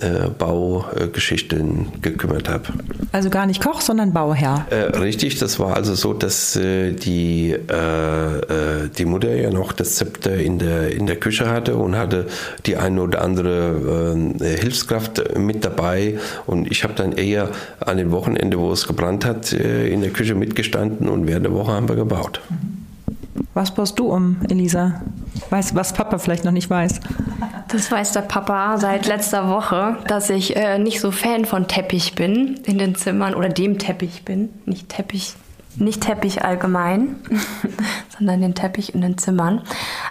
[0.00, 2.64] äh, Baugeschichten gekümmert habe.
[3.12, 4.66] Also gar nicht Koch, sondern Bauherr.
[4.70, 9.72] Äh, richtig, das war also so, dass äh, die, äh, äh, die Mutter ja noch
[9.72, 12.26] das Zepter in der, in der Küche hatte und hatte
[12.66, 16.18] die eine oder andere äh, Hilfskraft mit dabei.
[16.46, 20.34] Und ich habe dann eher an dem Wochenende, wo es gebrannt hat, in der Küche
[20.34, 22.40] mitgestanden und während der Woche haben wir gebaut.
[22.50, 22.82] Mhm.
[23.54, 25.02] Was baust du um, Elisa?
[25.50, 27.00] Weiß, was Papa vielleicht noch nicht weiß.
[27.68, 32.14] Das weiß der Papa seit letzter Woche, dass ich äh, nicht so Fan von Teppich
[32.14, 34.50] bin in den Zimmern oder dem Teppich bin.
[34.66, 35.34] Nicht Teppich,
[35.76, 37.16] nicht Teppich allgemein,
[38.18, 39.62] sondern den Teppich in den Zimmern.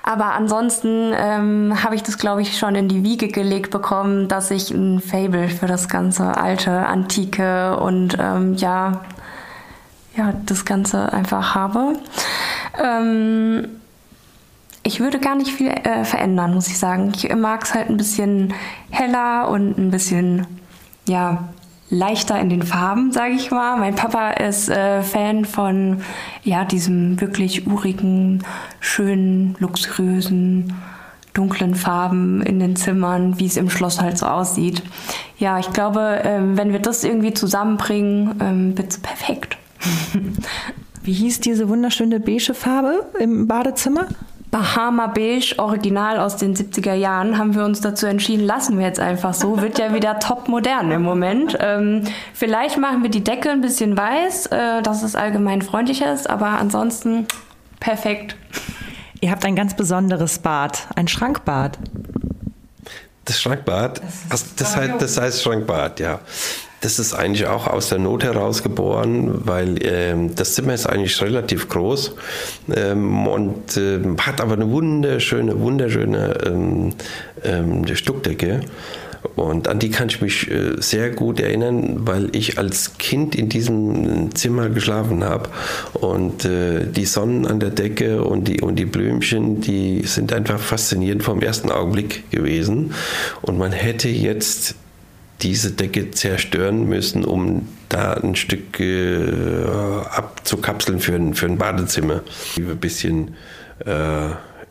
[0.02, 4.50] Aber ansonsten ähm, habe ich das, glaube ich, schon in die Wiege gelegt bekommen, dass
[4.50, 9.02] ich ein Fable für das ganze alte, antike und ähm, ja,
[10.16, 11.94] ja, das Ganze einfach habe.
[12.80, 13.68] Ähm,
[14.84, 17.12] ich würde gar nicht viel äh, verändern, muss ich sagen.
[17.16, 18.54] Ich mag es halt ein bisschen
[18.90, 20.48] heller und ein bisschen,
[21.08, 21.50] ja,
[21.92, 23.78] leichter in den Farben, sage ich mal.
[23.78, 26.02] Mein Papa ist äh, Fan von
[26.44, 28.44] ja diesem wirklich urigen,
[28.80, 30.74] schönen, luxuriösen,
[31.34, 34.82] dunklen Farben in den Zimmern, wie es im Schloss halt so aussieht.
[35.38, 39.58] Ja, ich glaube, ähm, wenn wir das irgendwie zusammenbringen, ähm, wird es perfekt.
[41.04, 44.08] Wie hieß diese wunderschöne beige Farbe im Badezimmer?
[44.52, 49.00] Bahama Beige, original aus den 70er Jahren, haben wir uns dazu entschieden, lassen wir jetzt
[49.00, 49.62] einfach so.
[49.62, 51.58] Wird ja wieder top modern im Moment.
[51.62, 56.30] Ähm, vielleicht machen wir die Decke ein bisschen weiß, äh, dass es allgemein freundlicher ist,
[56.30, 57.28] aber ansonsten
[57.80, 58.36] perfekt.
[59.22, 61.80] Ihr habt ein ganz besonderes Bad, ein Schrankbad.
[63.24, 66.20] Das Schrankbad, das, das, heißt, das heißt Schrankbad, ja.
[66.82, 71.22] Das ist eigentlich auch aus der Not heraus geboren, weil ähm, das Zimmer ist eigentlich
[71.22, 72.16] relativ groß
[72.76, 76.90] ähm, und ähm, hat aber eine wunderschöne, wunderschöne ähm,
[77.44, 78.62] ähm, Stuckdecke.
[79.36, 83.50] Und an die kann ich mich äh, sehr gut erinnern, weil ich als Kind in
[83.50, 85.50] diesem Zimmer geschlafen habe.
[85.94, 90.60] Und äh, die Sonnen an der Decke und die, und die Blümchen, die sind einfach
[90.60, 92.94] faszinierend vom ersten Augenblick gewesen.
[93.42, 94.76] Und man hätte jetzt
[95.42, 99.66] diese Decke zerstören müssen, um da ein Stück äh,
[100.16, 102.22] abzukapseln für ein, für ein Badezimmer.
[102.58, 103.36] Ein bisschen,
[103.86, 103.90] äh,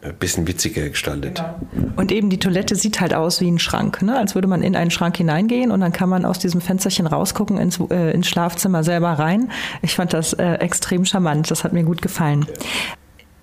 [0.02, 1.42] ein bisschen witziger gestaltet.
[1.74, 1.92] Genau.
[1.96, 4.16] Und eben die Toilette sieht halt aus wie ein Schrank, ne?
[4.16, 7.58] als würde man in einen Schrank hineingehen und dann kann man aus diesem Fensterchen rausgucken
[7.58, 9.50] ins, äh, ins Schlafzimmer selber rein.
[9.82, 12.46] Ich fand das äh, extrem charmant, das hat mir gut gefallen.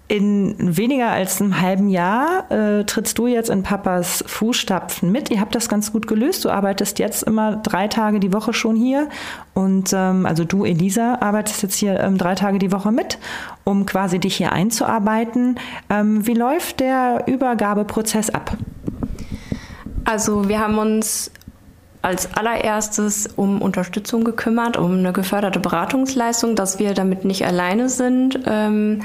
[0.10, 5.30] In weniger als einem halben Jahr äh, trittst du jetzt in Papas Fußstapfen mit.
[5.30, 6.46] Ihr habt das ganz gut gelöst.
[6.46, 9.10] Du arbeitest jetzt immer drei Tage die Woche schon hier.
[9.54, 13.18] Und ähm, also du, Elisa, arbeitest jetzt hier ähm, drei Tage die Woche mit,
[13.66, 15.60] um quasi dich hier einzuarbeiten.
[15.90, 18.56] Ähm, wie läuft der Übergabeprozess ab?
[20.06, 21.32] Also wir haben uns
[22.02, 28.40] als allererstes um Unterstützung gekümmert, um eine geförderte Beratungsleistung, dass wir damit nicht alleine sind.
[28.46, 29.02] Ähm,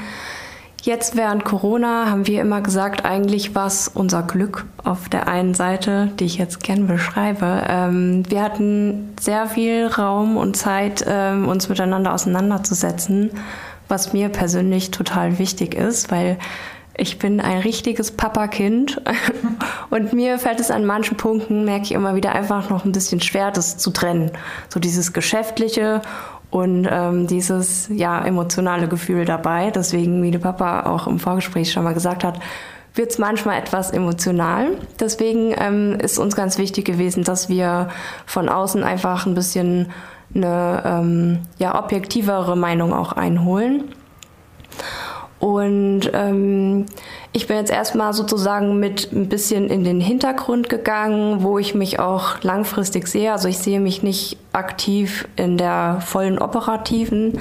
[0.85, 5.53] Jetzt während Corona haben wir immer gesagt, eigentlich war es unser Glück auf der einen
[5.53, 7.63] Seite, die ich jetzt gern beschreibe.
[7.69, 13.31] Ähm, wir hatten sehr viel Raum und Zeit, ähm, uns miteinander auseinanderzusetzen,
[13.87, 16.37] was mir persönlich total wichtig ist, weil
[16.97, 19.01] ich bin ein richtiges Papakind
[19.89, 23.21] und mir fällt es an manchen Punkten, merke ich immer wieder einfach noch ein bisschen
[23.21, 24.31] schwer, das zu trennen.
[24.67, 26.01] So dieses Geschäftliche
[26.53, 29.71] und ähm, dieses ja emotionale Gefühl dabei.
[29.71, 32.39] Deswegen, wie der Papa auch im Vorgespräch schon mal gesagt hat,
[32.93, 34.77] wird es manchmal etwas emotional.
[34.99, 37.89] Deswegen ähm, ist uns ganz wichtig gewesen, dass wir
[38.27, 39.89] von außen einfach ein bisschen
[40.35, 43.85] eine ähm, ja, objektivere Meinung auch einholen.
[45.39, 46.85] Und ähm,
[47.35, 51.99] ich bin jetzt erstmal sozusagen mit ein bisschen in den Hintergrund gegangen, wo ich mich
[51.99, 53.31] auch langfristig sehe.
[53.31, 57.39] Also ich sehe mich nicht aktiv in der vollen operativen,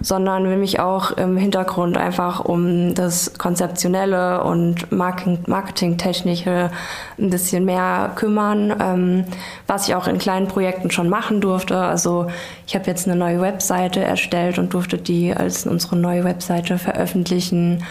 [0.00, 6.70] sondern will mich auch im Hintergrund einfach um das konzeptionelle und marketingtechnische
[7.18, 9.24] ein bisschen mehr kümmern, ähm,
[9.66, 11.78] was ich auch in kleinen Projekten schon machen durfte.
[11.78, 12.28] Also
[12.68, 17.82] ich habe jetzt eine neue Webseite erstellt und durfte die als unsere neue Webseite veröffentlichen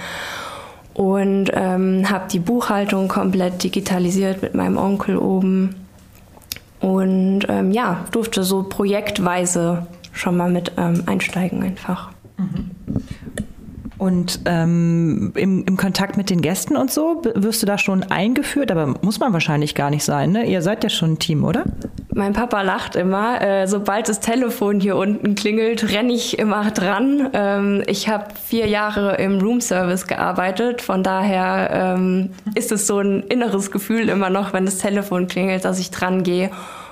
[0.93, 5.75] und ähm, habe die Buchhaltung komplett digitalisiert mit meinem Onkel oben
[6.79, 12.11] und ähm, ja, durfte so projektweise schon mal mit ähm, einsteigen einfach.
[12.37, 12.71] Mhm.
[14.01, 18.71] Und ähm, im, im, Kontakt mit den Gästen und so, wirst du da schon eingeführt?
[18.71, 20.43] Aber muss man wahrscheinlich gar nicht sein, ne?
[20.47, 21.65] Ihr seid ja schon ein Team, oder?
[22.11, 23.39] Mein Papa lacht immer.
[23.39, 27.29] Äh, sobald das Telefon hier unten klingelt, renne ich immer dran.
[27.33, 30.81] Ähm, ich habe vier Jahre im Roomservice gearbeitet.
[30.81, 35.63] Von daher ähm, ist es so ein inneres Gefühl immer noch, wenn das Telefon klingelt,
[35.63, 36.49] dass ich dran gehe.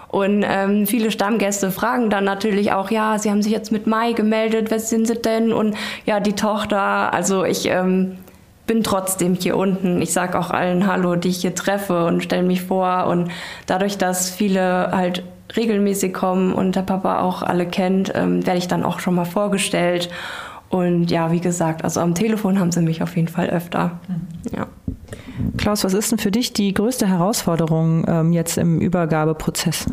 [0.09, 4.13] Und ähm, viele Stammgäste fragen dann natürlich auch, ja, sie haben sich jetzt mit Mai
[4.13, 5.53] gemeldet, wer sind sie denn?
[5.53, 8.17] Und ja, die Tochter, also ich ähm,
[8.65, 10.01] bin trotzdem hier unten.
[10.01, 13.05] Ich sage auch allen Hallo, die ich hier treffe und stelle mich vor.
[13.05, 13.29] Und
[13.67, 15.23] dadurch, dass viele halt
[15.55, 19.25] regelmäßig kommen und der Papa auch alle kennt, ähm, werde ich dann auch schon mal
[19.25, 20.09] vorgestellt.
[20.69, 23.99] Und ja, wie gesagt, also am Telefon haben sie mich auf jeden Fall öfter.
[24.07, 24.57] Mhm.
[24.57, 24.67] Ja.
[25.57, 29.85] Klaus, was ist denn für dich die größte Herausforderung ähm, jetzt im Übergabeprozess?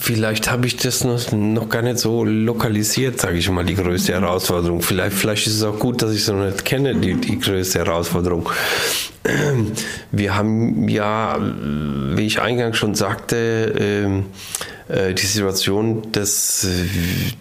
[0.00, 4.12] Vielleicht habe ich das noch, noch gar nicht so lokalisiert, sage ich mal, die größte
[4.12, 4.82] Herausforderung.
[4.82, 7.78] Vielleicht, vielleicht ist es auch gut, dass ich es noch nicht kenne, die, die größte
[7.78, 8.48] Herausforderung.
[10.12, 11.38] Wir haben ja,
[12.14, 14.26] wie ich eingangs schon sagte, ähm,
[14.88, 16.66] äh, die Situation, dass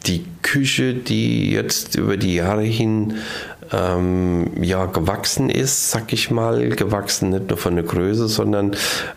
[0.05, 3.15] die Küche, die jetzt über die Jahre hin
[3.71, 8.75] ähm, ja, gewachsen ist, sag ich mal, gewachsen nicht nur von der Größe, sondern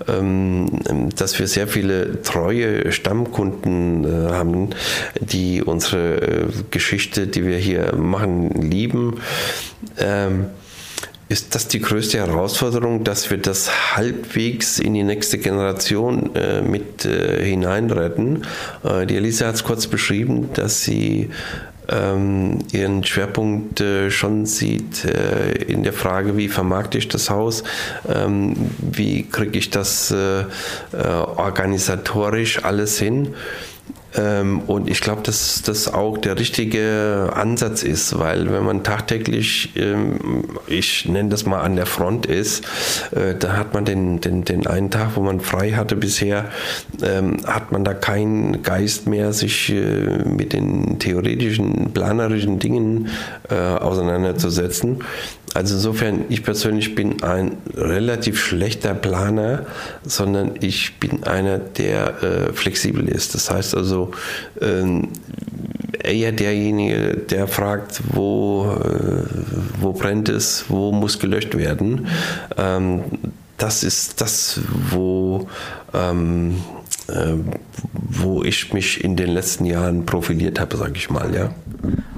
[0.08, 0.68] ähm,
[1.16, 4.70] dass wir sehr viele treue Stammkunden äh, haben,
[5.20, 9.20] die unsere äh, Geschichte, die wir hier machen, lieben.
[9.98, 10.46] Ähm,
[11.28, 17.04] ist das die größte Herausforderung, dass wir das halbwegs in die nächste Generation äh, mit
[17.04, 18.44] äh, hineinretten?
[18.84, 21.30] Äh, die Elisa hat es kurz beschrieben, dass sie
[21.88, 27.62] ähm, ihren Schwerpunkt äh, schon sieht äh, in der Frage, wie vermarkte ich das Haus,
[28.08, 30.44] ähm, wie kriege ich das äh, äh
[31.36, 33.34] organisatorisch alles hin.
[34.16, 39.72] Ähm, und ich glaube, dass das auch der richtige Ansatz ist, weil wenn man tagtäglich,
[39.76, 42.64] ähm, ich nenne das mal an der Front ist,
[43.12, 46.50] äh, da hat man den, den, den einen Tag, wo man frei hatte bisher,
[47.02, 53.08] ähm, hat man da keinen Geist mehr, sich äh, mit den theoretischen, planerischen Dingen
[53.50, 55.02] äh, auseinanderzusetzen.
[55.56, 59.64] Also insofern, ich persönlich bin ein relativ schlechter Planer,
[60.04, 63.34] sondern ich bin einer, der äh, flexibel ist.
[63.34, 64.10] Das heißt also,
[64.60, 65.08] ähm,
[65.98, 69.24] eher derjenige, der fragt, wo, äh,
[69.80, 72.06] wo brennt es, wo muss gelöscht werden.
[72.58, 73.04] Ähm,
[73.56, 75.48] das ist das, wo,
[75.94, 76.56] ähm,
[77.08, 77.32] äh,
[77.92, 81.54] wo ich mich in den letzten Jahren profiliert habe, sage ich mal, ja.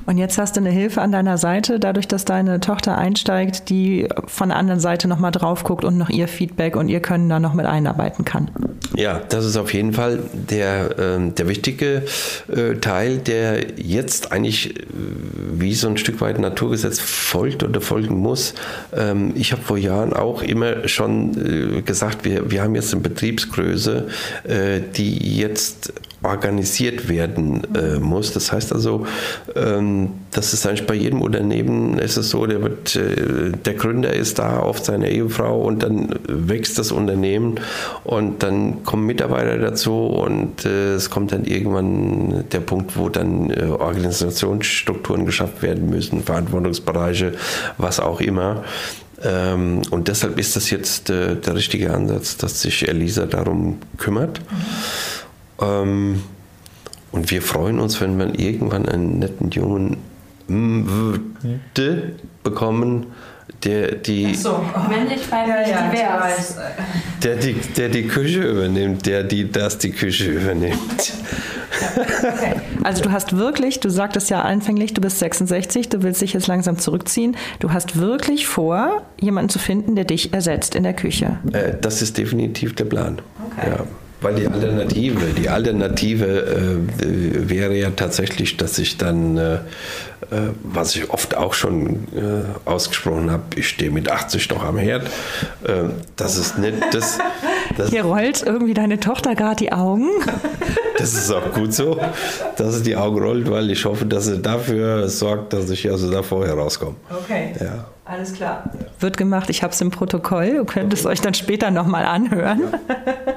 [0.08, 4.08] Und jetzt hast du eine Hilfe an deiner Seite, dadurch, dass deine Tochter einsteigt, die
[4.26, 7.38] von der anderen Seite nochmal drauf guckt und noch ihr Feedback und ihr Können da
[7.38, 8.50] noch mit einarbeiten kann.
[8.96, 12.04] Ja, das ist auf jeden Fall der, äh, der wichtige
[12.50, 14.82] äh, Teil, der jetzt eigentlich äh,
[15.52, 18.54] wie so ein Stück weit Naturgesetz folgt oder folgen muss.
[18.96, 23.02] Ähm, ich habe vor Jahren auch immer schon äh, gesagt, wir, wir haben jetzt eine
[23.02, 24.06] Betriebsgröße,
[24.96, 25.92] die jetzt
[26.22, 28.32] organisiert werden äh, muss.
[28.32, 29.06] Das heißt also,
[29.54, 34.12] ähm, das ist eigentlich bei jedem Unternehmen ist es so, der, wird, äh, der Gründer
[34.12, 37.60] ist da auf seine Ehefrau und dann wächst das Unternehmen
[38.04, 43.50] und dann kommen Mitarbeiter dazu und äh, es kommt dann irgendwann der Punkt, wo dann
[43.50, 47.32] äh, Organisationsstrukturen geschafft werden müssen, Verantwortungsbereiche,
[47.76, 48.64] was auch immer.
[49.22, 54.40] Ähm, und deshalb ist das jetzt äh, der richtige Ansatz, dass sich Elisa darum kümmert.
[55.60, 56.22] Ähm,
[57.10, 59.96] und wir freuen uns, wenn wir irgendwann einen netten Jungen
[60.48, 63.06] würde bekommen,
[63.64, 64.64] der die, so.
[64.88, 66.56] männlich, weiblich, ja, ja, divers.
[67.22, 71.12] Der die, der die Küche übernimmt, der die das die Küche übernimmt.
[71.96, 72.54] Okay.
[72.82, 76.46] Also du hast wirklich, du sagtest ja anfänglich, du bist 66, du willst dich jetzt
[76.46, 77.36] langsam zurückziehen.
[77.58, 81.38] Du hast wirklich vor, jemanden zu finden, der dich ersetzt in der Küche.
[81.52, 83.20] Äh, das ist definitiv der Plan.
[83.52, 83.70] Okay.
[83.70, 83.84] Ja.
[84.20, 89.58] Weil die Alternative, die Alternative äh, wäre ja tatsächlich, dass ich dann, äh, äh
[90.64, 95.06] was ich oft auch schon äh, ausgesprochen habe, ich stehe mit 80 noch am Herd.
[95.62, 97.18] Äh, das ist nicht das.
[97.76, 100.08] das Hier rollt irgendwie deine Tochter gerade die Augen.
[100.98, 101.96] Das ist auch gut so,
[102.56, 106.10] dass sie die Augen rollt, weil ich hoffe, dass sie dafür sorgt, dass ich also
[106.10, 106.96] da vorher rauskomme.
[107.08, 107.52] Okay.
[107.60, 107.84] Ja.
[108.04, 108.68] Alles klar.
[108.98, 110.46] Wird gemacht, ich habe es im Protokoll.
[110.46, 112.62] Ihr könnt es euch dann später nochmal anhören.
[112.88, 113.34] Ja.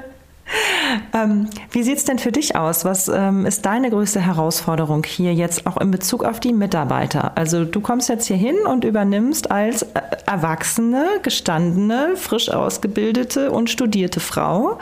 [1.13, 2.85] Ähm, wie sieht es denn für dich aus?
[2.85, 7.37] Was ähm, ist deine größte Herausforderung hier jetzt auch in Bezug auf die Mitarbeiter?
[7.37, 13.69] Also du kommst jetzt hier hin und übernimmst als äh, erwachsene, gestandene, frisch ausgebildete und
[13.69, 14.79] studierte Frau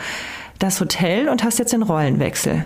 [0.60, 2.66] das Hotel und hast jetzt den Rollenwechsel.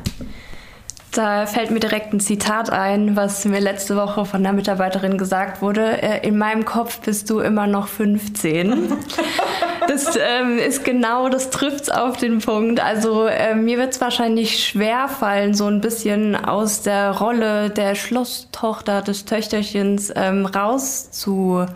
[1.14, 5.62] Da fällt mir direkt ein Zitat ein, was mir letzte Woche von einer Mitarbeiterin gesagt
[5.62, 6.02] wurde.
[6.02, 8.94] Äh, in meinem Kopf bist du immer noch 15.
[9.88, 12.80] das ähm, ist genau, das trifft es auf den Punkt.
[12.84, 17.94] Also äh, mir wird es wahrscheinlich schwer fallen, so ein bisschen aus der Rolle der
[17.94, 21.70] Schlosstochter des Töchterchens ähm, rauszukommen.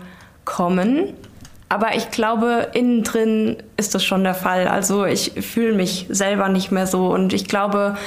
[1.69, 4.67] Aber ich glaube, innen drin ist das schon der Fall.
[4.67, 7.97] Also ich fühle mich selber nicht mehr so und ich glaube,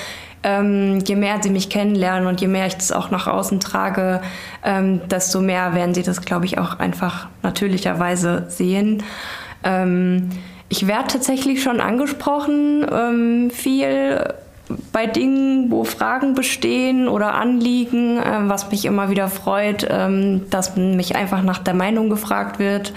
[0.43, 4.23] ähm, je mehr sie mich kennenlernen und je mehr ich das auch nach außen trage,
[4.65, 9.03] ähm, desto mehr werden sie das, glaube ich, auch einfach natürlicherweise sehen.
[9.65, 10.31] Ähm,
[10.69, 14.35] ich werde tatsächlich schon angesprochen, ähm, viel
[14.93, 20.77] bei Dingen, wo Fragen bestehen oder Anliegen, äh, was mich immer wieder freut, ähm, dass
[20.77, 22.93] mich einfach nach der Meinung gefragt wird.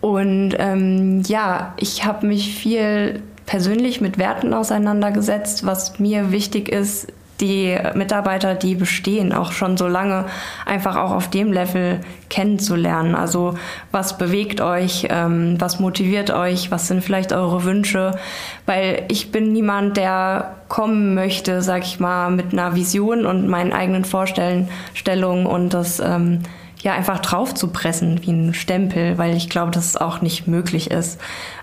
[0.00, 7.08] Und ähm, ja, ich habe mich viel persönlich mit Werten auseinandergesetzt, was mir wichtig ist,
[7.40, 10.26] die Mitarbeiter, die bestehen, auch schon so lange
[10.66, 13.14] einfach auch auf dem Level kennenzulernen.
[13.14, 13.54] Also
[13.90, 18.18] was bewegt euch, ähm, was motiviert euch, was sind vielleicht eure Wünsche,
[18.66, 23.72] weil ich bin niemand, der kommen möchte, sag ich mal, mit einer Vision und meinen
[23.72, 26.40] eigenen Vorstellungen und das ähm,
[26.82, 30.46] ja einfach drauf zu pressen wie ein Stempel, weil ich glaube, dass es auch nicht
[30.46, 31.20] möglich ist.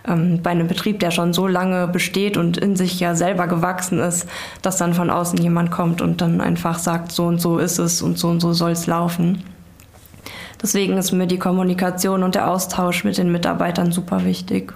[0.08, 4.00] Ähm, bei einem Betrieb, der schon so lange besteht und in sich ja selber gewachsen
[4.00, 4.28] ist,
[4.62, 8.02] dass dann von außen jemand kommt und dann einfach sagt, so und so ist es
[8.02, 9.44] und so und so soll es laufen.
[10.62, 14.74] Deswegen ist mir die Kommunikation und der Austausch mit den Mitarbeitern super wichtig.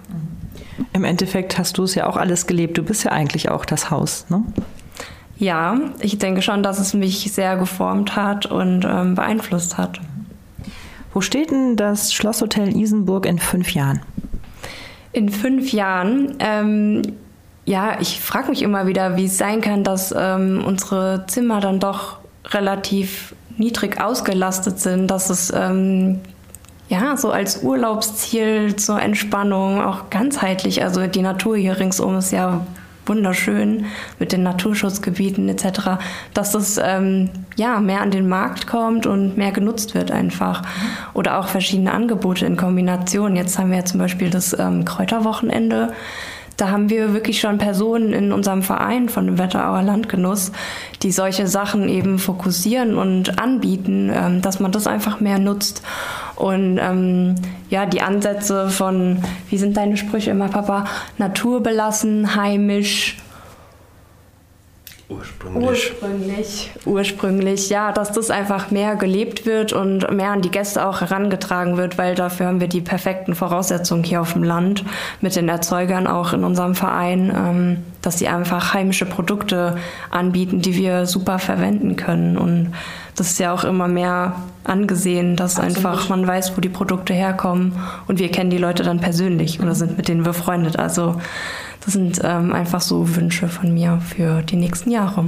[0.93, 2.77] Im Endeffekt hast du es ja auch alles gelebt.
[2.77, 4.43] Du bist ja eigentlich auch das Haus, ne?
[5.37, 10.01] Ja, ich denke schon, dass es mich sehr geformt hat und ähm, beeinflusst hat.
[11.13, 14.01] Wo steht denn das Schlosshotel Isenburg in fünf Jahren?
[15.11, 17.01] In fünf Jahren, ähm,
[17.65, 21.79] ja, ich frage mich immer wieder, wie es sein kann, dass ähm, unsere Zimmer dann
[21.79, 26.19] doch relativ niedrig ausgelastet sind, dass es ähm,
[26.89, 32.65] ja so als Urlaubsziel zur Entspannung auch ganzheitlich, also die Natur hier ringsum ist ja
[33.09, 33.85] wunderschön
[34.19, 35.99] mit den Naturschutzgebieten etc.,
[36.33, 40.61] dass das ähm, ja mehr an den Markt kommt und mehr genutzt wird einfach.
[41.13, 43.35] Oder auch verschiedene Angebote in Kombination.
[43.35, 45.93] Jetzt haben wir ja zum Beispiel das ähm, Kräuterwochenende.
[46.59, 50.51] Da haben wir wirklich schon Personen in unserem Verein von dem Wetterauer Landgenuss,
[51.03, 55.81] die solche Sachen eben fokussieren und anbieten, ähm, dass man das einfach mehr nutzt.
[56.39, 57.35] Und ähm,
[57.69, 60.85] ja, die Ansätze von, wie sind deine Sprüche immer, Papa,
[61.17, 63.17] naturbelassen, heimisch,
[65.09, 65.67] Ursprünglich.
[65.67, 71.01] Ursprünglich, ursprünglich, ja, dass das einfach mehr gelebt wird und mehr an die Gäste auch
[71.01, 74.85] herangetragen wird, weil dafür haben wir die perfekten Voraussetzungen hier auf dem Land
[75.19, 79.77] mit den Erzeugern auch in unserem Verein, ähm, dass sie einfach heimische Produkte
[80.11, 82.73] anbieten, die wir super verwenden können und
[83.15, 85.77] das ist ja auch immer mehr angesehen, dass Absolut.
[85.77, 87.73] einfach man weiß, wo die Produkte herkommen
[88.07, 90.79] und wir kennen die Leute dann persönlich oder sind mit denen befreundet.
[90.79, 91.15] Also
[91.81, 95.25] das sind ähm, einfach so Wünsche von mir für die nächsten Jahre.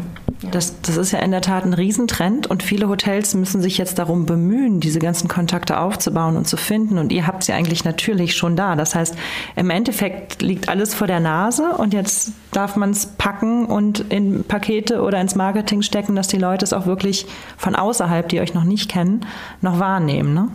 [0.49, 3.99] Das, das ist ja in der Tat ein Riesentrend und viele Hotels müssen sich jetzt
[3.99, 6.97] darum bemühen, diese ganzen Kontakte aufzubauen und zu finden.
[6.97, 8.75] Und ihr habt sie eigentlich natürlich schon da.
[8.75, 9.15] Das heißt,
[9.55, 14.43] im Endeffekt liegt alles vor der Nase und jetzt darf man es packen und in
[14.43, 18.55] Pakete oder ins Marketing stecken, dass die Leute es auch wirklich von außerhalb, die euch
[18.55, 19.25] noch nicht kennen,
[19.61, 20.33] noch wahrnehmen.
[20.33, 20.47] Ne?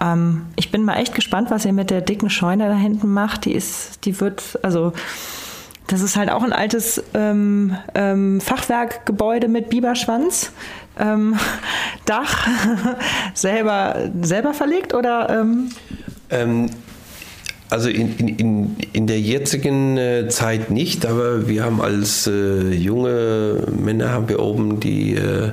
[0.00, 3.44] Ähm, ich bin mal echt gespannt, was ihr mit der dicken Scheune da hinten macht.
[3.44, 4.92] Die ist, die wird, also
[5.86, 10.52] das ist halt auch ein altes ähm, ähm, Fachwerkgebäude mit Biberschwanz.
[10.98, 11.36] Ähm,
[12.06, 12.48] Dach
[13.34, 15.28] selber, selber verlegt oder?
[15.30, 15.70] Ähm?
[16.30, 16.70] ähm
[17.70, 23.66] also in, in, in der jetzigen äh, Zeit nicht, aber wir haben als äh, junge
[23.76, 25.50] Männer haben wir oben die äh,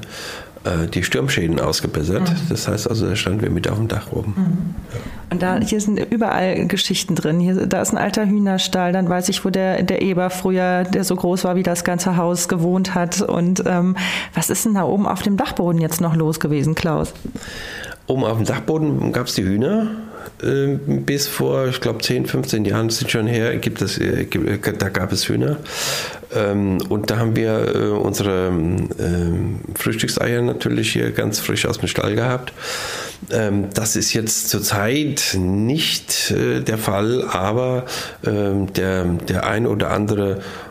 [0.93, 2.30] die Sturmschäden ausgebessert.
[2.30, 2.49] Mhm.
[2.49, 4.34] Das heißt also, da standen wir mit auf dem Dach oben.
[4.36, 4.76] Mhm.
[5.32, 7.39] Und da, hier sind überall Geschichten drin.
[7.39, 11.03] Hier, da ist ein alter Hühnerstall, dann weiß ich, wo der, der Eber früher, der
[11.03, 13.22] so groß war wie das ganze Haus, gewohnt hat.
[13.22, 13.95] Und ähm,
[14.34, 17.14] was ist denn da oben auf dem Dachboden jetzt noch los gewesen, Klaus?
[18.07, 19.88] Oben auf dem Dachboden gab es die Hühner.
[20.43, 24.28] Ähm, bis vor, ich glaube, 10, 15 Jahren sind schon her, gibt es, äh,
[24.78, 25.57] da gab es Hühner.
[26.34, 31.88] Ähm, und da haben wir äh, unsere ähm, Frühstückseier natürlich hier ganz frisch aus dem
[31.88, 32.53] Stall gehabt.
[33.30, 37.86] Das ist jetzt zurzeit nicht äh, der Fall, aber
[38.24, 40.70] der, der ein oder andere äh,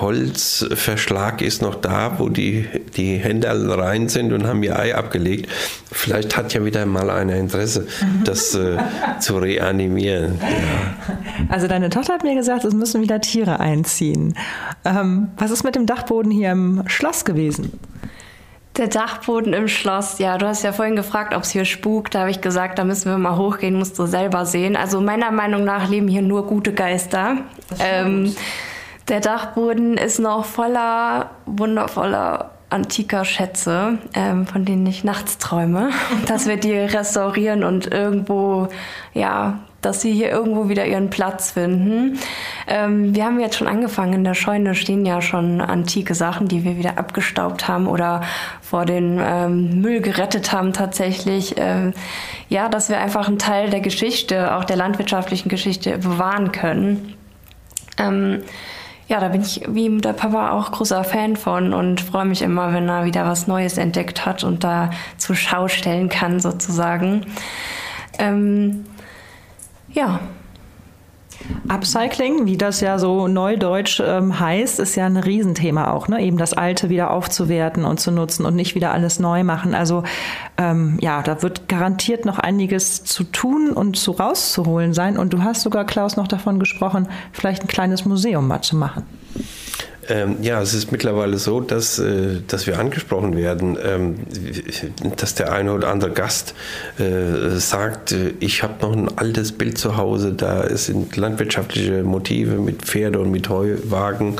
[0.00, 3.48] Holzverschlag ist noch da, wo die, die Hände
[3.78, 5.50] rein sind und haben ihr Ei abgelegt.
[5.90, 7.86] Vielleicht hat ja wieder mal einer Interesse,
[8.24, 8.78] das äh,
[9.18, 10.38] zu reanimieren.
[10.40, 11.16] Ja.
[11.48, 14.34] Also deine Tochter hat mir gesagt, es müssen wieder Tiere einziehen.
[14.84, 17.72] Ähm, was ist mit dem Dachboden hier im Schloss gewesen?
[18.76, 22.14] Der Dachboden im Schloss, ja, du hast ja vorhin gefragt, ob es hier spukt.
[22.14, 24.76] Da habe ich gesagt, da müssen wir mal hochgehen, musst du selber sehen.
[24.76, 27.38] Also meiner Meinung nach leben hier nur gute Geister.
[27.80, 28.32] Ähm,
[29.10, 35.90] der Dachboden ist noch voller wundervoller antiker Schätze, ähm, von denen ich nachts träume,
[36.26, 38.68] dass wir die restaurieren und irgendwo,
[39.12, 42.18] ja, dass sie hier irgendwo wieder ihren Platz finden.
[42.68, 46.64] Ähm, wir haben jetzt schon angefangen, in der Scheune stehen ja schon antike Sachen, die
[46.64, 48.22] wir wieder abgestaubt haben oder
[48.60, 51.54] vor den ähm, Müll gerettet haben tatsächlich.
[51.56, 51.94] Ähm,
[52.48, 57.16] ja, dass wir einfach einen Teil der Geschichte, auch der landwirtschaftlichen Geschichte bewahren können.
[59.10, 62.72] Ja, da bin ich wie der Papa auch großer Fan von und freue mich immer,
[62.72, 67.26] wenn er wieder was Neues entdeckt hat und da zur Schau stellen kann, sozusagen.
[68.20, 68.84] Ähm,
[69.88, 70.20] ja,
[71.68, 76.20] Upcycling, wie das ja so neudeutsch ähm, heißt, ist ja ein Riesenthema auch, ne?
[76.20, 79.74] eben das Alte wieder aufzuwerten und zu nutzen und nicht wieder alles neu machen.
[79.74, 80.02] Also
[80.58, 85.16] ähm, ja, da wird garantiert noch einiges zu tun und zu rauszuholen sein.
[85.16, 89.04] Und du hast sogar, Klaus, noch davon gesprochen, vielleicht ein kleines Museum mal zu machen.
[90.08, 94.16] Ähm, ja, es ist mittlerweile so, dass, äh, dass wir angesprochen werden, ähm,
[95.16, 96.54] dass der eine oder andere Gast
[96.98, 102.54] äh, sagt, äh, ich habe noch ein altes Bild zu Hause, da sind landwirtschaftliche Motive
[102.54, 104.36] mit Pferde und mit Heuwagen.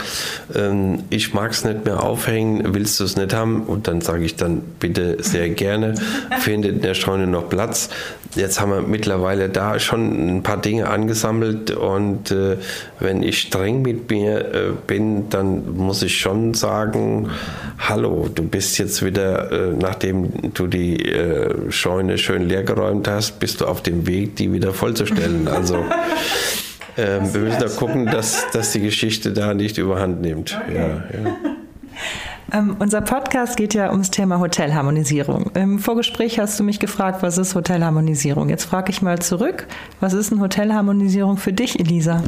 [0.55, 3.65] Ähm, ich mag es nicht mehr aufhängen, willst du es nicht haben?
[3.65, 5.95] Und dann sage ich dann bitte sehr gerne,
[6.41, 7.91] findet in der Scheune noch Platz.
[8.37, 12.59] Jetzt haben wir mittlerweile da schon ein paar Dinge angesammelt und äh,
[13.01, 17.31] wenn ich streng mit mir äh, bin, dann muss ich schon sagen,
[17.79, 23.61] hallo, du bist jetzt wieder, äh, nachdem du die äh, Scheune schön leergeräumt hast, bist
[23.63, 25.49] du auf dem Weg, die wieder vollzustellen.
[25.49, 25.77] Also
[26.97, 30.57] äh, wir müssen da gucken, dass, dass die Geschichte da nicht überhand nimmt.
[30.69, 30.77] Okay.
[30.77, 31.50] Ja, ja.
[32.53, 35.51] Ähm, unser Podcast geht ja ums Thema Hotelharmonisierung.
[35.55, 38.49] Im Vorgespräch hast du mich gefragt, was ist Hotelharmonisierung?
[38.49, 39.67] Jetzt frage ich mal zurück,
[40.01, 42.23] was ist eine Hotelharmonisierung für dich, Elisa?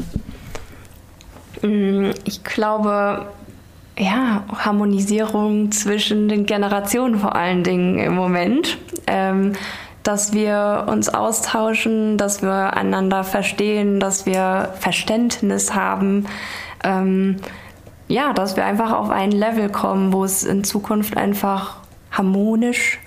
[1.62, 3.26] Mm, ich glaube,
[3.98, 8.78] ja, Harmonisierung zwischen den Generationen vor allen Dingen im Moment.
[9.06, 9.54] Ähm,
[10.02, 16.26] dass wir uns austauschen, dass wir einander verstehen, dass wir Verständnis haben.
[16.82, 17.36] Ähm,
[18.12, 21.76] ja, dass wir einfach auf ein Level kommen, wo es in Zukunft einfach
[22.10, 22.98] harmonisch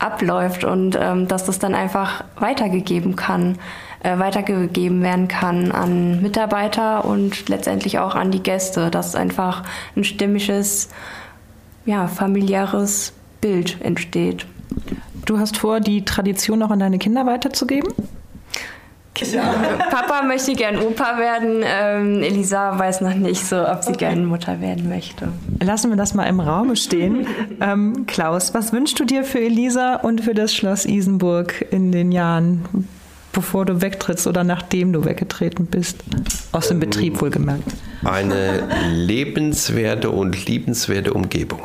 [0.00, 3.58] abläuft und ähm, dass das dann einfach weitergegeben kann
[4.02, 9.62] äh, weitergegeben werden kann an Mitarbeiter und letztendlich auch an die Gäste, dass einfach
[9.96, 10.88] ein stimmiges,
[11.84, 14.46] ja, familiäres Bild entsteht.
[15.24, 17.92] Du hast vor, die Tradition auch an deine Kinder weiterzugeben?
[19.90, 21.62] Papa möchte gern Opa werden.
[21.64, 23.98] Ähm, Elisa weiß noch nicht so, ob sie okay.
[23.98, 25.28] gern Mutter werden möchte.
[25.60, 27.26] Lassen wir das mal im Raum stehen.
[27.60, 32.12] ähm, Klaus, was wünschst du dir für Elisa und für das Schloss Isenburg in den
[32.12, 32.88] Jahren,
[33.32, 36.02] bevor du wegtrittst oder nachdem du weggetreten bist?
[36.52, 37.72] Aus dem ähm, Betrieb wohlgemerkt.
[38.04, 41.60] Eine lebenswerte und liebenswerte Umgebung.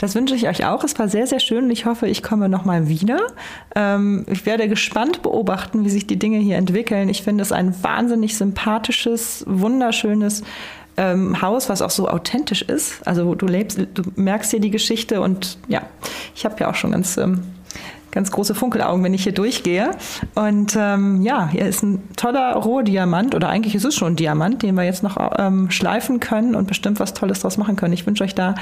[0.00, 0.82] Das wünsche ich euch auch.
[0.82, 3.20] Es war sehr, sehr schön und ich hoffe, ich komme nochmal wieder.
[3.76, 7.10] Ähm, ich werde gespannt beobachten, wie sich die Dinge hier entwickeln.
[7.10, 10.42] Ich finde es ein wahnsinnig sympathisches, wunderschönes
[10.96, 13.06] ähm, Haus, was auch so authentisch ist.
[13.06, 15.82] Also du lebst, du merkst hier die Geschichte und ja,
[16.34, 17.42] ich habe ja auch schon ganz ähm,
[18.10, 19.90] ganz große Funkelaugen, wenn ich hier durchgehe.
[20.34, 24.62] Und ähm, ja, hier ist ein toller Rohdiamant oder eigentlich ist es schon ein Diamant,
[24.62, 27.92] den wir jetzt noch ähm, schleifen können und bestimmt was Tolles draus machen können.
[27.92, 28.54] Ich wünsche euch da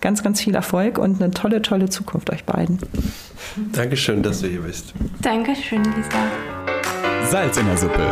[0.00, 2.78] ganz, ganz viel Erfolg und eine tolle, tolle Zukunft euch beiden.
[3.72, 4.94] Dankeschön, dass du hier bist.
[5.20, 6.18] Dankeschön, Lisa.
[7.30, 8.06] Salz in der Suppe.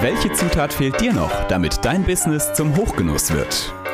[0.00, 3.72] Welche Zutat fehlt dir noch, damit dein Business zum Hochgenuss wird?